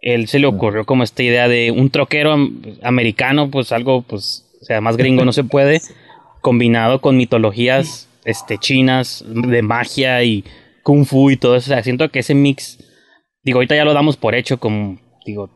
[0.00, 2.36] Él se le ocurrió como esta idea de un troquero
[2.84, 5.80] americano, pues algo, pues, o sea, más gringo no se puede,
[6.40, 10.44] combinado con mitologías este, chinas de magia y
[10.82, 11.70] kung fu y todo eso.
[11.70, 12.78] O sea, siento que ese mix,
[13.42, 15.50] digo, ahorita ya lo damos por hecho, como, digo,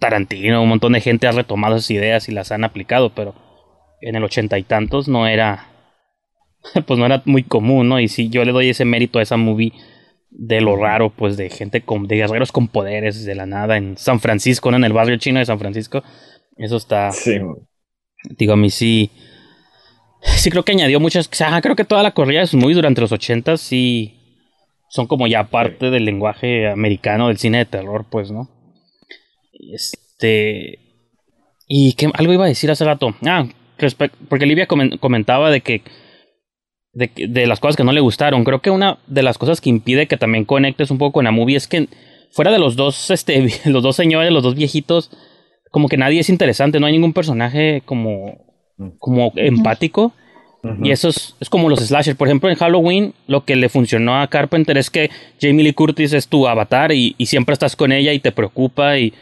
[0.00, 3.34] Tarantino, un montón de gente ha retomado esas ideas y las han aplicado, pero
[4.00, 5.68] en el ochenta y tantos no era,
[6.86, 8.00] pues no era muy común, ¿no?
[8.00, 9.72] Y sí, yo le doy ese mérito a esa movie
[10.30, 13.98] de lo raro, pues de gente con, de guerreros con poderes de la nada en
[13.98, 14.78] San Francisco, ¿no?
[14.78, 16.02] En el barrio chino de San Francisco.
[16.56, 17.10] Eso está.
[17.12, 17.38] Sí.
[18.36, 19.10] Digo, a mí sí.
[20.22, 21.28] Sí, creo que añadió muchas.
[21.28, 24.14] O sea, creo que toda la corrida sus movies durante los ochentas sí
[24.88, 28.48] son como ya parte del lenguaje americano del cine de terror, pues, ¿no?
[29.52, 30.78] Este.
[31.66, 33.14] Y que algo iba a decir hace rato.
[33.26, 33.46] Ah,
[34.28, 35.82] porque Livia comentaba de que,
[36.92, 38.44] de de, las cosas que no le gustaron.
[38.44, 41.30] Creo que una de las cosas que impide que también conectes un poco con la
[41.30, 41.88] movie es que
[42.30, 45.10] fuera de los dos, este, los dos señores, los dos viejitos,
[45.70, 48.47] como que nadie es interesante, no hay ningún personaje como,
[48.98, 50.12] como empático.
[50.82, 52.16] Y eso es, como los slashers.
[52.16, 55.10] Por ejemplo, en Halloween, lo que le funcionó a Carpenter es que
[55.40, 59.14] Jamie Lee Curtis es tu avatar y, siempre estás con ella y te preocupa y,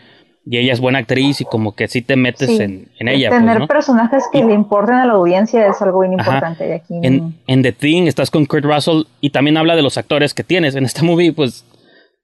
[0.49, 3.31] ella es buena actriz y como que sí te metes en, ella.
[3.31, 6.73] Pues, tener personajes que le importen a la audiencia es algo muy importante.
[6.73, 10.45] Aquí en, The Thing estás con Kurt Russell y también habla de los actores que
[10.45, 10.77] tienes.
[10.77, 11.65] En esta movie, pues,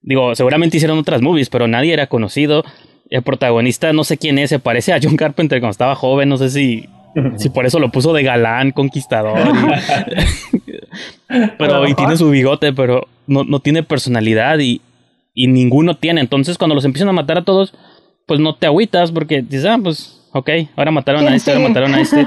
[0.02, 2.64] digo, seguramente hicieron otras movies, pero nadie era conocido.
[3.10, 6.38] El protagonista, no sé quién es, se parece a John Carpenter cuando estaba joven, no
[6.38, 6.88] sé si
[7.36, 9.38] si por eso lo puso de galán, conquistador.
[11.58, 14.80] pero, y tiene su bigote, pero no, no tiene personalidad y,
[15.34, 16.20] y, ninguno tiene.
[16.20, 17.74] Entonces, cuando los empiezan a matar a todos,
[18.26, 21.94] pues no te agüitas porque dices, ah, pues, ok, ahora mataron a este, ahora mataron
[21.94, 22.26] a este.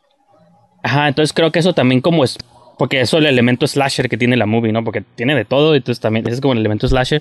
[0.82, 2.38] Ajá, entonces creo que eso también como es,
[2.78, 4.82] porque eso es el elemento slasher que tiene la movie, ¿no?
[4.82, 7.20] Porque tiene de todo, entonces también es como el elemento slasher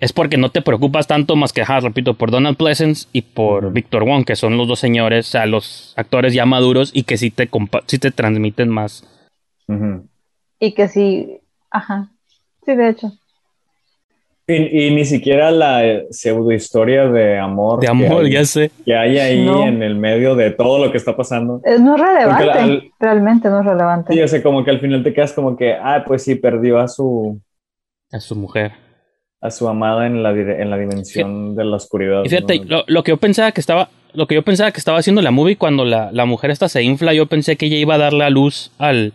[0.00, 4.04] es porque no te preocupas tanto más que, repito, por Donald Pleasence y por Victor
[4.04, 7.30] Wong, que son los dos señores, o sea, los actores ya maduros y que sí
[7.30, 7.48] te,
[7.86, 9.04] sí te transmiten más.
[10.58, 11.38] Y que sí,
[11.70, 12.08] ajá,
[12.64, 13.12] sí, de hecho.
[14.48, 15.80] Y, ni siquiera la
[16.10, 17.78] pseudo historia de amor.
[17.78, 18.72] De amor, ya sé.
[18.84, 21.60] Que hay ahí en el medio de todo lo que está pasando.
[21.62, 24.12] Es no relevante, realmente no es relevante.
[24.12, 26.80] Sí, o sea, como que al final te quedas como que, ah, pues sí, perdió
[26.80, 27.40] a su...
[28.10, 28.72] A su mujer
[29.40, 32.22] a su amada en la, en la dimensión de la oscuridad.
[32.24, 35.30] fíjate, lo, que yo pensaba que estaba, lo que yo pensaba que estaba haciendo la
[35.30, 38.12] movie cuando la, la, mujer esta se infla, yo pensé que ella iba a dar
[38.12, 39.14] la luz al,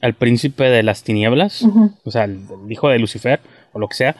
[0.00, 1.64] al príncipe de las tinieblas,
[2.04, 3.40] o sea, el, hijo de Lucifer,
[3.72, 4.16] o lo que sea.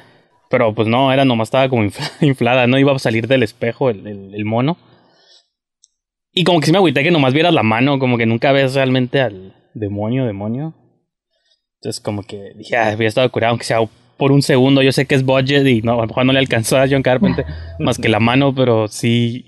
[0.51, 1.85] Pero pues no, era nomás estaba como
[2.21, 4.77] inflada, no iba a salir del espejo el, el, mono.
[6.33, 8.75] Y como que sí me agüité que nomás vieras la mano, como que nunca ves
[8.75, 10.75] realmente al demonio, demonio.
[11.77, 13.81] Entonces como que dije, ah, había estado curado, aunque sea
[14.21, 14.83] por un segundo.
[14.83, 17.03] Yo sé que es budget y no, a lo mejor no le alcanzó a John
[17.03, 17.47] Carpenter
[17.81, 19.47] más que la mano, pero sí.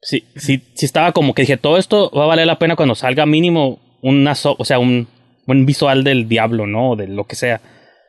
[0.00, 2.94] Sí, sí, sí estaba como que dije, todo esto va a valer la pena cuando
[2.94, 5.08] salga mínimo una o sea, un
[5.44, 6.92] buen visual del diablo, ¿no?
[6.92, 7.60] O de lo que sea.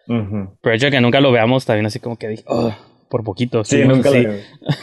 [0.08, 2.74] Pero hecho que nunca lo veamos, también así como que dije, oh,
[3.10, 3.64] por poquito.
[3.64, 4.30] Sí, nunca lo.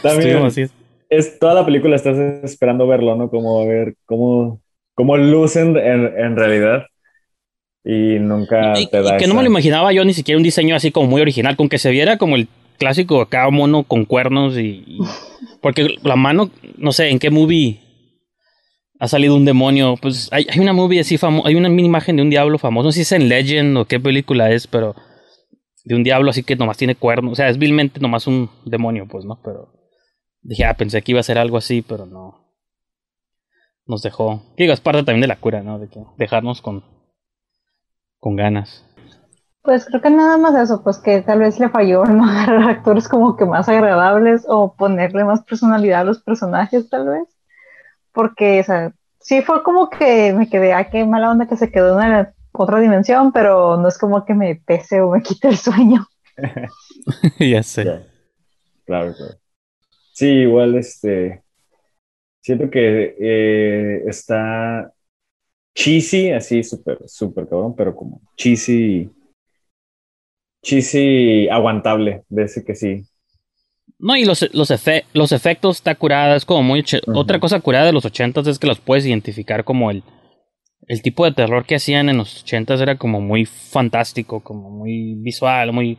[0.03, 0.65] También así.
[1.09, 3.29] Es, toda la película estás esperando verlo, ¿no?
[3.29, 4.61] Como a ver cómo,
[4.93, 6.85] cómo lucen en, en realidad
[7.89, 9.15] y nunca te da.
[9.15, 11.55] Y que no me lo imaginaba yo ni siquiera un diseño así como muy original,
[11.55, 14.99] con que se viera como el clásico acá mono con cuernos y,
[15.61, 17.79] porque la mano, no sé, en qué movie
[18.99, 22.17] ha salido un demonio, pues hay, hay una movie así famosa, hay una mini imagen
[22.17, 24.93] de un diablo famoso, no sé si es en Legend o qué película es, pero
[25.85, 29.07] de un diablo así que nomás tiene cuernos, o sea, es vilmente nomás un demonio,
[29.09, 29.39] pues, ¿no?
[29.41, 29.71] Pero
[30.41, 32.43] dije, ah, pensé que iba a ser algo así, pero no.
[33.85, 34.43] Nos dejó.
[34.57, 35.79] Digo, es parte también de la cura, ¿no?
[35.79, 36.96] De que dejarnos con
[38.19, 38.83] con ganas.
[39.61, 43.07] Pues creo que nada más eso, pues que tal vez le falló no agarrar actores
[43.07, 47.27] como que más agradables o ponerle más personalidad a los personajes tal vez.
[48.13, 51.69] Porque, o sea, sí fue como que me quedé, ah, qué mala onda que se
[51.69, 55.49] quedó en la otra dimensión, pero no es como que me pese o me quite
[55.49, 56.07] el sueño.
[57.39, 57.83] ya sé.
[58.85, 59.35] Claro, claro.
[60.13, 61.43] Sí, igual este.
[62.41, 64.93] Siento que eh, está
[65.77, 69.11] cheesy, así súper, súper cabrón, pero como cheesy,
[70.63, 73.03] cheesy aguantable, de ese que sí.
[73.99, 74.73] No, y los, los,
[75.13, 76.83] los efectos está curada, es como muy...
[77.13, 80.03] Otra cosa curada de los ochentas es que los puedes identificar como el,
[80.87, 85.13] el tipo de terror que hacían en los ochentas era como muy fantástico, como muy
[85.15, 85.97] visual, muy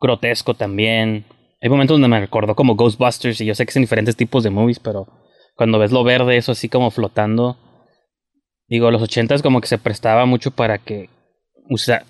[0.00, 1.24] grotesco también.
[1.62, 4.50] Hay momentos donde me recordó como Ghostbusters y yo sé que son diferentes tipos de
[4.50, 5.06] movies, pero
[5.54, 7.56] cuando ves lo verde, eso así como flotando,
[8.68, 11.08] digo, los ochentas como que se prestaba mucho para que,
[11.70, 12.04] o sea,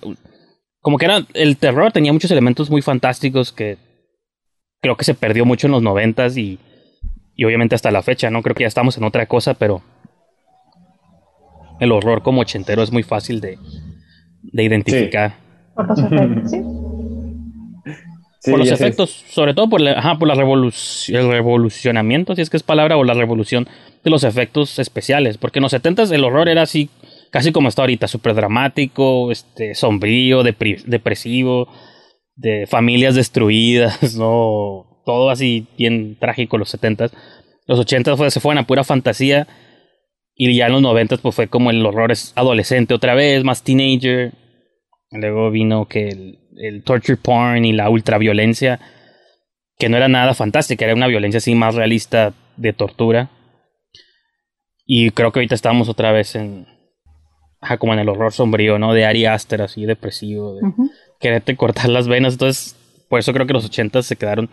[0.81, 3.79] como que era, el terror tenía muchos elementos muy fantásticos que
[4.81, 6.59] creo que se perdió mucho en los noventas y,
[7.35, 8.43] y obviamente hasta la fecha, ¿no?
[8.43, 9.83] Creo que ya estamos en otra cosa, pero
[11.81, 13.59] el horror como ochentero es muy fácil de,
[14.43, 15.35] de identificar.
[15.75, 18.51] Por los efectos, sí.
[18.51, 22.51] por los efectos, sobre todo por, la, ajá, por la revolución, el revolucionamiento, si es
[22.51, 23.69] que es palabra, o la revolución
[24.03, 25.39] de los efectos especiales.
[25.39, 26.91] Porque en los setentas el horror era así,
[27.31, 31.69] casi como está ahorita, súper dramático, este, sombrío, depresivo,
[32.37, 35.03] de familias destruidas, ¿no?
[35.05, 37.13] Todo así bien trágico los setentas.
[37.67, 39.47] Los ochentas fue, se fueron a pura fantasía
[40.35, 43.65] y ya en los noventas pues fue como el horror es adolescente otra vez, más
[43.65, 44.33] teenager.
[45.11, 48.79] Luego vino que el, el torture porn y la ultraviolencia,
[49.79, 53.31] que no era nada fantástica, era una violencia así más realista de tortura.
[54.89, 56.67] Y creo que ahorita estamos otra vez en,
[57.79, 58.95] como en el horror sombrío, ¿no?
[58.95, 60.63] De Ari Aster, así depresivo, de
[61.21, 62.33] quererte cortar las venas.
[62.33, 62.75] Entonces,
[63.09, 64.49] por eso creo que los ochentas se quedaron.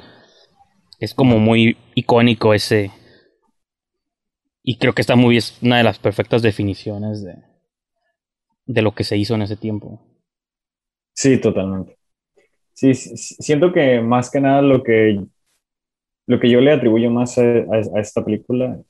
[0.99, 2.91] Es como muy icónico ese,
[4.67, 7.35] y creo que esta movie es una de las perfectas definiciones de,
[8.65, 10.01] de lo que se hizo en ese tiempo.
[11.13, 11.99] Sí, totalmente.
[12.73, 15.23] Sí, siento que más que nada lo que,
[16.25, 18.81] lo que yo le atribuyo más a, esta película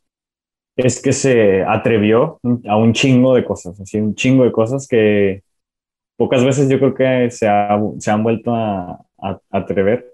[0.76, 5.44] es que se atrevió a un chingo de cosas, así un chingo de cosas que
[6.18, 7.48] pocas veces yo creo que se,
[8.00, 10.14] se han vuelto a, a, atrever.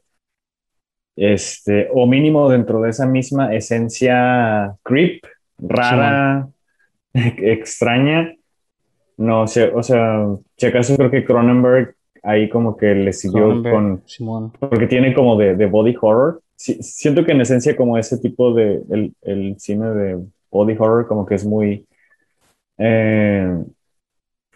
[1.16, 5.24] Este, o mínimo dentro de esa misma esencia creep
[5.60, 6.48] rara,
[7.14, 8.36] extraña.
[9.18, 10.26] No sé, o sea,
[10.58, 14.04] si acaso creo que Cronenberg ahí como que le siguió con...
[14.60, 16.42] Porque tiene como de, body horror.
[16.56, 18.82] siento que en esencia como ese tipo de...
[19.22, 21.86] El, cine de body horror como que es muy...
[22.78, 23.64] Eh,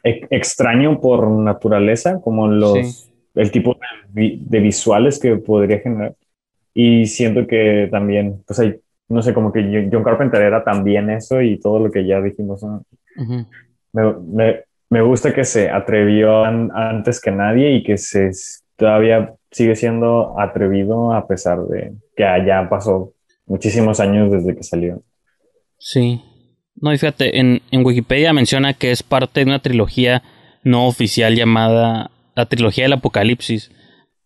[0.04, 3.10] extraño por naturaleza, como los...
[3.34, 3.76] El tipo
[4.14, 6.16] de, de, visuales que podría generar.
[6.74, 11.42] Y siento que también, pues hay no sé, como que John Carpenter era también eso
[11.42, 12.66] y todo lo que ya dijimos.
[13.94, 18.32] me, gusta que se atrevió antes que nadie y que se
[18.76, 23.14] todavía sigue siendo atrevido a pesar de que ya pasó
[23.46, 25.02] muchísimos años desde que salió.
[25.86, 26.20] Sí.
[26.76, 30.24] No, y fíjate, en, en Wikipedia menciona que es parte de una trilogía
[30.64, 33.72] no oficial llamada la trilogía del apocalipsis,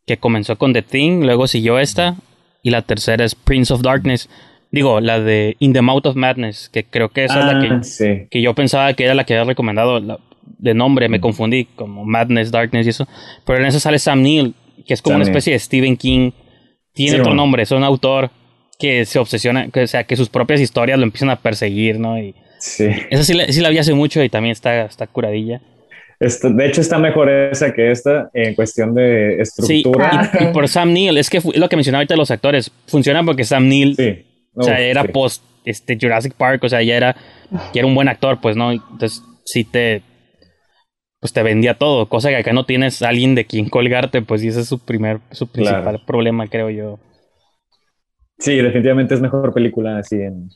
[0.07, 2.15] que comenzó con The Thing, luego siguió esta,
[2.63, 4.29] y la tercera es Prince of Darkness,
[4.71, 7.67] Digo, la de In the Mouth of Madness, que creo que esa es la que,
[7.67, 9.99] ah, que yo pensaba que era la que había recomendado
[10.45, 11.21] de nombre, me mm.
[11.21, 13.07] confundí, como Madness, Darkness y eso.
[13.45, 14.53] Pero en esa sale Sam Neill,
[14.85, 16.31] que es como una especie de Stephen King.
[16.93, 18.29] Tiene otro nombre, es un autor
[18.79, 22.17] que se obsesiona, que, o sea, que sus propias historias lo empiezan a perseguir, ¿no?
[22.17, 22.89] Y sí.
[23.09, 25.61] Esa sí la, sí la vi hace mucho y también está, está curadilla.
[26.19, 30.31] de hecho, está mejor esa que esta en cuestión de estructura.
[30.31, 32.71] Sí, y, por Sam Neill, es que es lo que mencionaba ahorita los actores.
[32.87, 34.25] Funciona porque Sam Neill sí
[34.55, 37.15] o sea, era post este, Jurassic Park, o sea, ya era,
[37.51, 38.71] ya era un buen actor, pues, ¿no?
[38.71, 40.01] Entonces, sí te,
[41.19, 44.47] pues te vendía todo, cosa que acá no tienes alguien de quien colgarte, pues, y
[44.47, 46.99] ese es su primer, su principal problema, creo yo.
[48.39, 50.49] Sí, definitivamente es mejor película así en,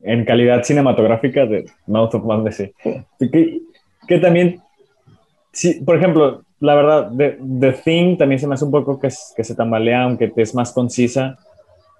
[0.00, 2.72] en calidad cinematográfica de Mouth of Madness, sí.
[3.18, 3.60] Que,
[4.06, 4.60] que también,
[5.52, 9.08] sí, por ejemplo, la verdad, The, The Thing también se me hace un poco que,
[9.36, 11.38] que se tambalea, aunque es más concisa,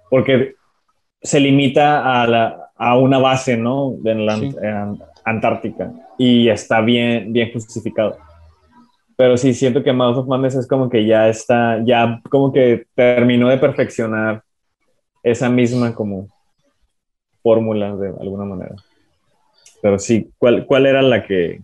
[0.09, 0.55] porque
[1.21, 3.95] se limita a, la, a una base, ¿no?
[4.03, 8.17] En la Antártica y está bien, bien justificado.
[9.15, 12.85] Pero sí, siento que Mouth of Madness es como que ya está, ya como que
[12.95, 14.43] terminó de perfeccionar
[15.31, 16.27] esa misma como
[17.41, 18.75] fórmula de alguna manera.
[19.81, 21.61] Pero sí, ¿cuál, ¿cuál era la que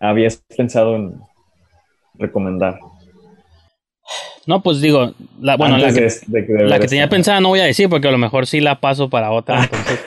[0.00, 1.14] habías pensado en
[2.14, 2.78] recomendar?
[4.46, 6.08] No, pues digo, la, bueno, la que,
[6.48, 9.10] la que tenía pensada no voy a decir porque a lo mejor sí la paso
[9.10, 10.00] para otra, entonces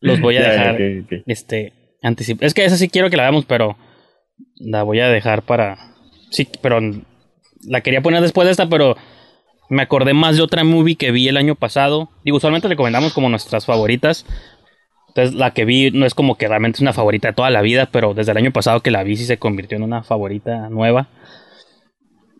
[0.00, 0.76] los voy a dejar
[1.26, 2.46] este anticipar.
[2.46, 3.76] Es que esa sí quiero que la veamos, pero
[4.56, 5.96] la voy a dejar para
[6.30, 6.80] sí, pero
[7.64, 8.96] la quería poner después de esta, pero
[9.72, 12.10] me acordé más de otra movie que vi el año pasado.
[12.26, 14.26] Digo, usualmente recomendamos como nuestras favoritas.
[15.08, 17.62] Entonces, la que vi no es como que realmente es una favorita de toda la
[17.62, 20.68] vida, pero desde el año pasado que la vi sí se convirtió en una favorita
[20.68, 21.08] nueva.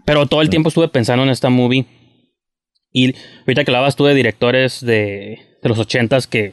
[0.05, 1.87] Pero todo el tiempo estuve pensando en esta movie.
[2.93, 3.15] Y
[3.47, 6.53] ahorita que hablabas tú de directores de, de los ochentas que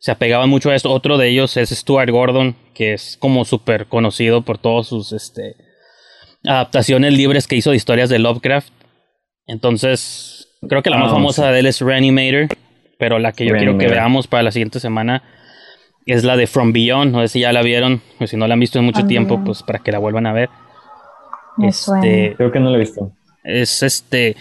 [0.00, 0.90] se apegaban mucho a esto.
[0.90, 5.54] Otro de ellos es Stuart Gordon, que es como súper conocido por todos sus este,
[6.44, 8.75] adaptaciones libres que hizo de historias de Lovecraft.
[9.46, 12.48] Entonces, creo que la más Ah, famosa de él es Reanimator,
[12.98, 15.22] pero la que yo quiero que veamos para la siguiente semana
[16.06, 17.12] es la de From Beyond.
[17.12, 19.06] No sé si ya la vieron, o si no la han visto en mucho Ah.
[19.06, 20.48] tiempo, pues para que la vuelvan a ver.
[21.56, 22.36] Me Este, suena.
[22.36, 23.12] Creo que no lo he visto.
[23.44, 24.36] es este.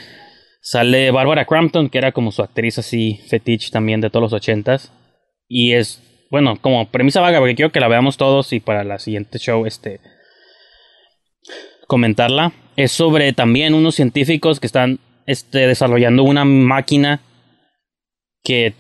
[0.61, 4.91] Sale Barbara Crampton, que era como su actriz así fetiche también de todos los ochentas.
[5.47, 6.01] Y es,
[6.31, 9.67] bueno, como premisa vaga, porque quiero que la veamos todos y para la siguiente show,
[9.67, 9.99] este.
[11.87, 12.53] Comentarla.
[12.75, 17.21] Es sobre también unos científicos que están este, desarrollando una máquina
[18.43, 18.73] que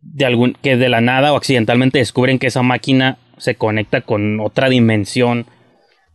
[0.00, 4.40] de algún que de la nada o accidentalmente descubren que esa máquina se conecta con
[4.40, 5.46] otra dimensión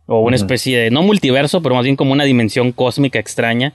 [0.06, 3.72] o una especie de no multiverso, pero más bien como una dimensión cósmica extraña.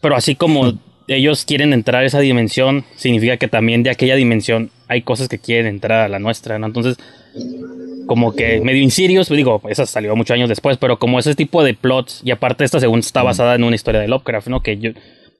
[0.00, 0.78] Pero así como
[1.08, 5.38] ellos quieren entrar a esa dimensión, significa que también de aquella dimensión hay cosas que
[5.38, 6.66] quieren entrar a la nuestra, ¿no?
[6.66, 6.96] Entonces,
[8.06, 11.74] como que medio Insidious, digo, esa salió muchos años después, pero como ese tipo de
[11.74, 14.60] plots, y aparte esta según está basada en una historia de Lovecraft, ¿no?
[14.62, 14.90] Que yo,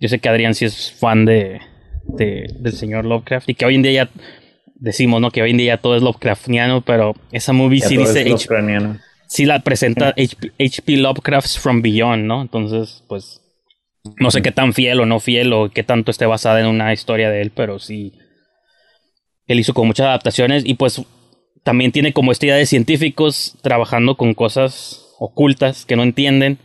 [0.00, 1.60] yo sé que Adrián sí es fan de,
[2.04, 4.10] de- del señor Lovecraft, y que hoy en día ya
[4.76, 5.30] decimos, ¿no?
[5.30, 8.46] Que hoy en día ya todo es Lovecraftiano, pero esa movie Ya sí dice H-
[9.26, 10.14] sí la presenta
[10.58, 12.42] HP Lovecraft's From Beyond, ¿no?
[12.42, 13.40] Entonces, pues,
[14.18, 16.92] no sé qué tan fiel o no fiel o qué tanto esté basada en una
[16.92, 18.12] historia de él, pero sí,
[19.52, 21.02] él hizo con muchas adaptaciones y pues
[21.62, 26.58] también tiene como esta idea de científicos trabajando con cosas ocultas que no entienden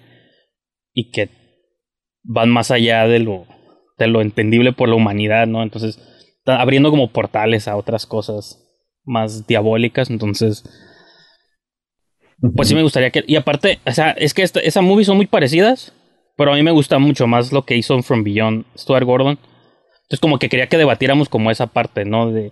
[0.94, 1.30] y que
[2.24, 3.46] van más allá de lo,
[3.98, 5.62] de lo entendible por la humanidad, ¿no?
[5.62, 6.00] Entonces,
[6.46, 8.64] abriendo como portales a otras cosas
[9.04, 10.64] más diabólicas, entonces
[12.56, 13.24] pues sí me gustaría que...
[13.28, 15.94] Y aparte, o sea, es que esta, esas movies son muy parecidas,
[16.36, 19.40] pero a mí me gusta mucho más lo que hizo en From Beyond Stuart Gordon.
[20.04, 22.32] Entonces como que quería que debatiéramos como esa parte, ¿no?
[22.32, 22.52] De,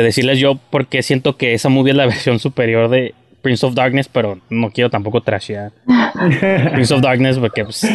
[0.00, 3.74] de decirles yo porque siento que esa movie es la versión superior de Prince of
[3.74, 5.72] Darkness, pero no quiero tampoco trashear
[6.72, 7.86] Prince of Darkness porque pues...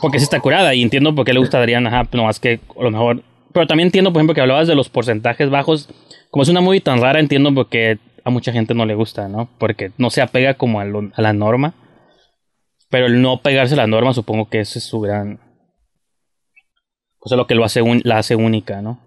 [0.00, 2.40] Porque sí está curada y entiendo por qué le gusta a Adrián, ajá, no más
[2.40, 3.22] que a lo mejor...
[3.52, 5.88] Pero también entiendo, por ejemplo, que hablabas de los porcentajes bajos.
[6.30, 9.28] Como es una movie tan rara, entiendo por qué a mucha gente no le gusta,
[9.28, 9.48] ¿no?
[9.58, 11.74] Porque no se apega como a, lo- a la norma.
[12.88, 15.38] Pero el no pegarse a la norma, supongo que ese es su gran.
[17.18, 19.00] Pues es lo que lo hace un- la hace única, ¿no?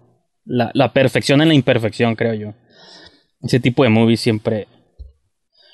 [0.44, 2.54] La, la perfección en la imperfección, creo yo.
[3.42, 4.68] Ese tipo de movies siempre.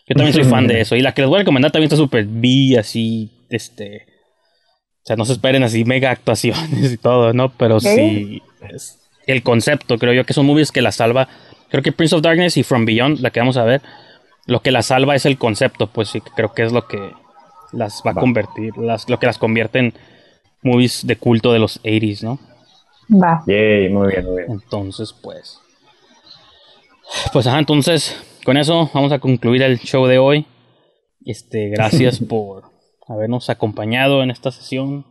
[0.09, 0.97] Yo también soy fan de eso.
[0.97, 3.47] Y la que les voy a recomendar también está súper B, así.
[3.51, 4.07] Este.
[5.03, 7.51] O sea, no se esperen así mega actuaciones y todo, ¿no?
[7.57, 8.43] Pero sí.
[8.73, 11.29] es- el concepto, creo yo que son movies que la salva.
[11.69, 13.81] Creo que Prince of Darkness y From Beyond, la que vamos a ver,
[14.47, 17.13] lo que la salva es el concepto, pues sí, creo que es lo que
[17.73, 19.95] las va a convertir, las, lo que las convierte en
[20.63, 22.41] movies de culto de los 80s, ¿no?
[23.11, 23.43] Va.
[23.47, 24.53] Yay, muy bien, muy bien.
[24.53, 25.59] Entonces, pues.
[27.33, 30.47] Pues ajá, entonces, con eso vamos a concluir el show de hoy.
[31.25, 32.65] Este, gracias por
[33.09, 35.07] habernos acompañado en esta sesión.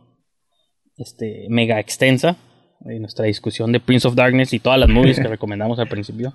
[0.96, 2.36] Este, mega extensa.
[2.80, 6.32] De nuestra discusión de Prince of Darkness y todas las movies que recomendamos al principio.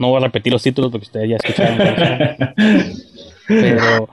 [0.00, 1.78] No voy a repetir los títulos porque ustedes ya escucharon.
[3.46, 4.08] Pero,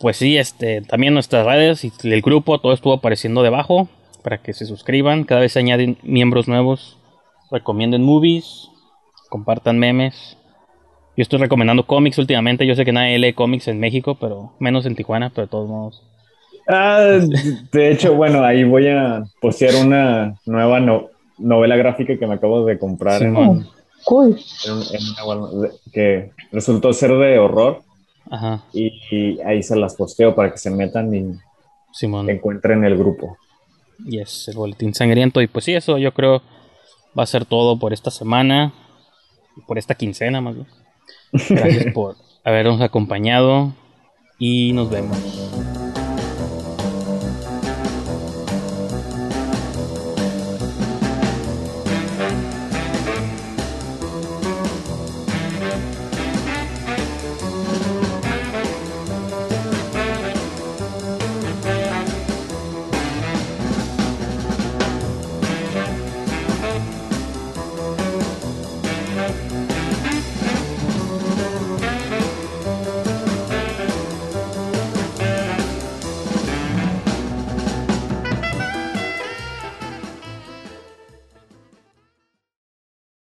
[0.00, 3.88] pues sí, este, también nuestras redes y el grupo, todo estuvo apareciendo debajo
[4.26, 5.22] para que se suscriban.
[5.22, 6.98] Cada vez se añaden miembros nuevos.
[7.52, 8.68] Recomienden movies,
[9.28, 10.36] compartan memes.
[11.16, 12.66] Yo estoy recomendando cómics últimamente.
[12.66, 15.68] Yo sé que nadie lee cómics en México, pero menos en Tijuana, pero de todos
[15.68, 16.02] modos.
[16.66, 17.20] Ah,
[17.72, 21.06] de hecho, bueno, ahí voy a postear una nueva no-
[21.38, 23.64] novela gráfica que me acabo de comprar en.
[24.04, 24.36] Cool.
[24.66, 27.82] en Walmart, que resultó ser de horror
[28.28, 31.38] Ajá, y, y ahí se las posteo para que se metan y
[31.92, 32.28] Simón.
[32.28, 33.36] encuentren el grupo.
[34.04, 35.40] Yes, el boletín sangriento.
[35.40, 36.42] Y pues sí, eso yo creo
[37.18, 38.72] va a ser todo por esta semana.
[39.56, 40.66] y Por esta quincena, más bien.
[41.50, 43.72] Gracias por habernos acompañado.
[44.38, 45.85] Y nos vemos.